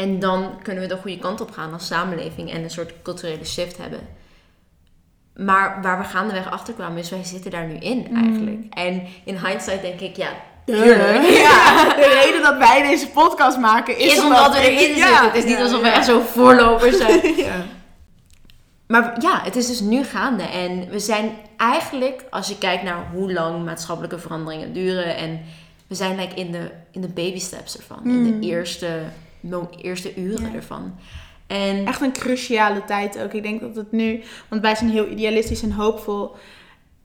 [0.00, 3.44] En dan kunnen we de goede kant op gaan als samenleving en een soort culturele
[3.44, 4.00] shift hebben.
[5.36, 8.64] Maar waar we gaandeweg achter kwamen is, wij zitten daar nu in eigenlijk.
[8.70, 10.28] En in hindsight denk ik, ja,
[10.66, 11.22] tuurlijk.
[11.46, 15.24] Ja, de reden dat wij deze podcast maken is, Is omdat we erin Ja, zitten.
[15.24, 17.34] Het is niet ja, alsof we echt zo voorlopers zijn.
[17.36, 17.64] ja.
[18.86, 20.42] Maar ja, het is dus nu gaande.
[20.42, 25.16] En we zijn eigenlijk, als je kijkt naar hoe lang maatschappelijke veranderingen duren.
[25.16, 25.40] En
[25.86, 28.00] we zijn like in de, in de baby steps ervan.
[28.04, 28.40] In Mm.
[28.40, 29.02] de eerste, mo-
[29.82, 30.54] eerste uren Ja.
[30.56, 30.94] ervan.
[31.46, 33.32] En Echt een cruciale tijd ook.
[33.32, 36.34] Ik denk dat het nu, want wij zijn heel idealistisch en hoopvol,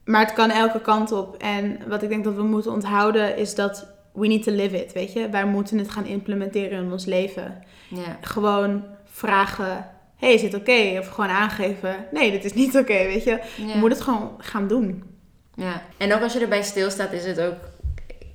[0.04, 1.36] maar het kan elke kant op.
[1.36, 4.92] En wat ik denk dat we moeten onthouden is dat we need to live it,
[4.92, 5.28] weet je.
[5.28, 7.62] Wij moeten het gaan implementeren in ons leven.
[7.88, 10.96] ja, Gewoon vragen, hey, is dit oké?
[10.98, 13.30] Of gewoon aangeven, nee, dit is niet oké, weet je.
[13.56, 15.02] ja, Je moet het gewoon gaan doen.
[15.54, 15.82] ja.
[15.96, 17.54] En ook als je erbij stilstaat, is het ook.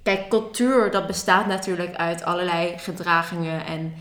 [0.04, 3.94] Kijk, cultuur, dat bestaat natuurlijk uit allerlei gedragingen en.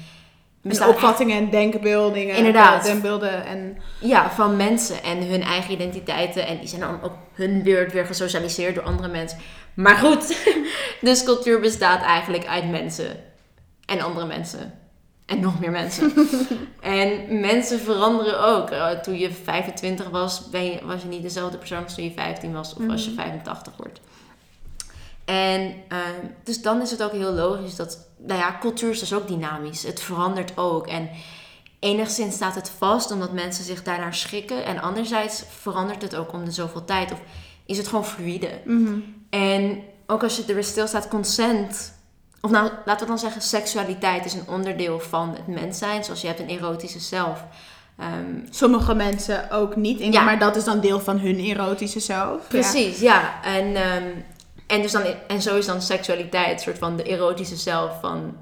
[0.63, 2.37] En opvattingen en denkbeeldingen.
[2.37, 2.85] Inderdaad.
[2.85, 3.79] Denkbeelden en...
[4.01, 6.47] Ja, van mensen en hun eigen identiteiten.
[6.47, 9.39] En die zijn dan op hun beurt weer gesocialiseerd door andere mensen.
[9.75, 10.37] Maar goed,
[11.01, 13.17] dus cultuur bestaat eigenlijk uit mensen.
[13.87, 14.79] En andere mensen.
[15.27, 16.13] En nog meer mensen.
[16.81, 18.71] en mensen veranderen ook.
[18.71, 22.13] Eh, Toen je 25 was, ben je, was je niet dezelfde persoon als toen je
[22.13, 22.75] 15 was.
[22.75, 24.01] Of als je 85 wordt.
[25.31, 29.15] En ehm, dus dan is het ook heel logisch dat, nou ja, cultuur is dus
[29.15, 29.83] ook dynamisch.
[29.83, 30.87] Het verandert ook.
[30.87, 31.11] En
[31.79, 34.65] enigszins staat het vast omdat mensen zich daarnaar schikken.
[34.65, 37.13] En anderzijds verandert het ook om de zoveel tijd.
[37.13, 37.19] Of
[37.67, 38.61] is het gewoon fluïde.
[38.65, 38.99] Mhm.
[39.31, 41.93] En ook als je er weer stilstaat, consent.
[42.41, 46.05] Of nou, laten we dan zeggen, seksualiteit is een onderdeel van het mens zijn.
[46.05, 47.45] Zoals je hebt een erotische zelf.
[47.99, 50.23] Ehm, Sommige mensen ook niet, in, Ja.
[50.23, 52.49] maar dat is dan deel van hun erotische zelf.
[52.49, 53.43] Precies, ja.
[53.43, 54.09] En, ehm,
[54.71, 58.37] en, dus dan, en zo is dan seksualiteit een soort van de erotische zelf van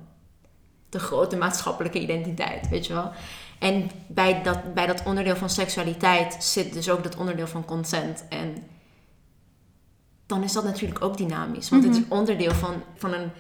[0.88, 3.10] de grote maatschappelijke identiteit, weet je wel.
[3.58, 8.24] En bij dat, bij dat onderdeel van seksualiteit zit dus ook dat onderdeel van consent.
[8.28, 8.66] En
[10.26, 11.68] dan is dat natuurlijk ook dynamisch.
[11.68, 13.30] Want het is onderdeel van, van een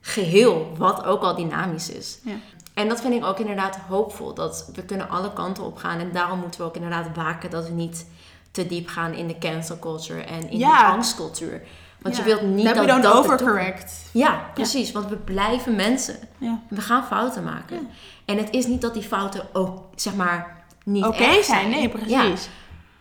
[0.00, 2.18] geheel, wat ook al dynamisch is.
[2.24, 2.34] Ja.
[2.74, 4.34] En dat vind ik ook inderdaad hoopvol.
[4.34, 5.98] Dat we kunnen alle kanten op gaan.
[5.98, 8.06] En daarom moeten we ook inderdaad waken dat we niet
[8.50, 10.86] te diep gaan in de cancel culture en in Ja.
[10.86, 11.62] de angstcultuur.
[12.04, 12.22] Want Ja.
[12.24, 13.92] je wilt niet Heb dat je dan dat de overcorrect?
[14.12, 14.92] ja, precies.
[14.92, 16.16] Want we blijven mensen.
[16.38, 16.60] Ja.
[16.68, 17.88] We gaan fouten maken.
[18.24, 21.88] En het is niet dat die fouten ook, zeg maar, niet Oké erg zijn, nee,
[21.88, 22.10] precies.
[22.10, 22.32] Ja,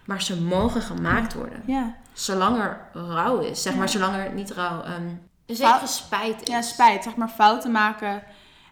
[0.06, 1.64] maar ze mogen gemaakt worden.
[1.66, 1.96] Ja.
[2.14, 3.62] Zolang er rouw is.
[3.62, 4.82] Zeg maar, zolang er niet rouw...
[4.82, 5.02] ehm
[5.46, 6.48] een Fout- zekere spijt is.
[6.48, 7.04] ja, spijt.
[7.04, 8.24] Zeg maar fouten maken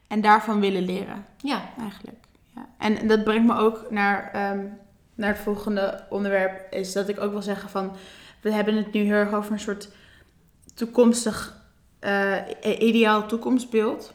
[0.08, 1.26] en daarvan willen leren.
[1.38, 2.18] Ja, Eigenlijk.
[2.56, 2.66] Ja.
[2.78, 4.60] En dat brengt me ook naar, ehm,
[5.16, 6.74] naar het volgende onderwerp.
[6.74, 7.92] Is dat ik ook wil zeggen van...
[8.42, 9.90] We hebben het nu heel erg over een soort
[10.74, 11.56] toekomstig...
[12.00, 12.36] eh,
[12.80, 14.14] ideaal toekomstbeeld.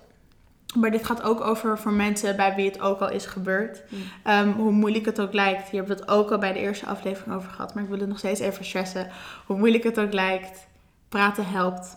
[0.75, 3.83] Maar dit gaat ook over voor mensen bij wie het ook al is gebeurd.
[3.89, 3.99] Mm.
[4.25, 5.69] Ehm, hoe moeilijk het ook lijkt.
[5.69, 7.75] Hier hebben we het ook al bij de eerste aflevering over gehad.
[7.75, 9.11] Maar ik wil het nog steeds even stressen.
[9.47, 10.67] Hoe moeilijk het ook lijkt.
[11.09, 11.97] Praten helpt.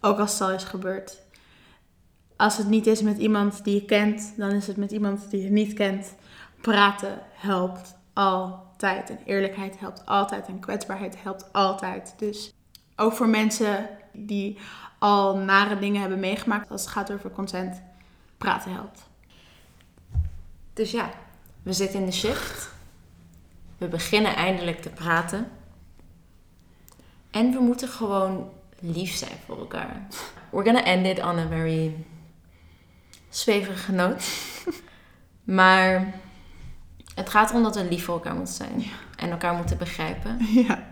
[0.00, 1.22] Ook als het al is gebeurd.
[2.36, 5.42] Als het niet is met iemand die je kent, dan is het met iemand die
[5.42, 6.14] je niet kent.
[6.60, 9.10] Praten helpt altijd.
[9.10, 10.46] En eerlijkheid helpt altijd.
[10.46, 12.14] En kwetsbaarheid helpt altijd.
[12.16, 12.52] Dus
[13.00, 14.58] ook voor mensen die
[14.98, 17.82] al nare dingen hebben meegemaakt als het gaat over consent.
[18.38, 19.08] Praten helpt.
[20.72, 21.10] dus ja.
[21.62, 22.70] We zitten in de shift.
[23.78, 25.48] We beginnen eindelijk te praten.
[27.30, 30.06] En we moeten gewoon lief zijn voor elkaar.
[30.50, 32.04] We're gonna end it on a very
[33.28, 34.24] zweverige noot.
[35.60, 36.14] maar
[37.14, 38.84] het gaat erom dat we lief voor elkaar moeten zijn.
[39.16, 40.38] En elkaar moeten begrijpen.
[40.66, 40.89] Ja.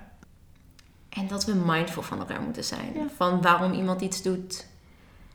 [1.18, 2.92] En dat we mindful van elkaar moeten zijn.
[2.94, 3.06] Ja.
[3.16, 4.66] Van waarom iemand iets doet.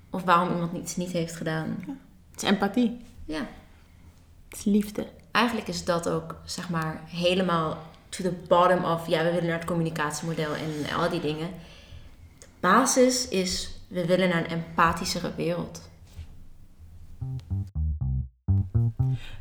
[0.10, 1.84] Of waarom iemand iets niet heeft gedaan.
[2.32, 3.02] Het is empathie.
[3.26, 3.48] Ja.
[4.50, 5.08] Het is liefde.
[5.32, 7.78] Eigenlijk is dat ook, zeg maar, helemaal
[8.10, 9.08] to the bottom of...
[9.08, 11.50] Ja, we willen naar het communicatiemodel en al die dingen.
[12.40, 15.90] De basis is, we willen naar een empathischere wereld.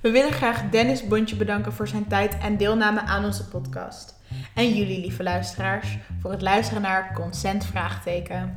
[0.01, 4.21] We willen graag Dennis Bontje bedanken voor zijn tijd en deelname aan onze podcast.
[4.55, 8.57] En jullie, lieve luisteraars, voor het luisteren naar Consent Vraagteken.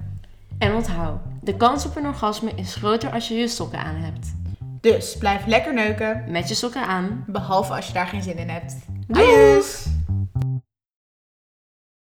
[0.58, 4.36] En onthoud, de kans op een orgasme is groter als je je sokken aan hebt.
[4.82, 7.24] Dus blijf lekker neuken, Met je sokken aan.
[7.28, 8.76] behalve als je daar geen zin in hebt.
[9.08, 9.62] Doei!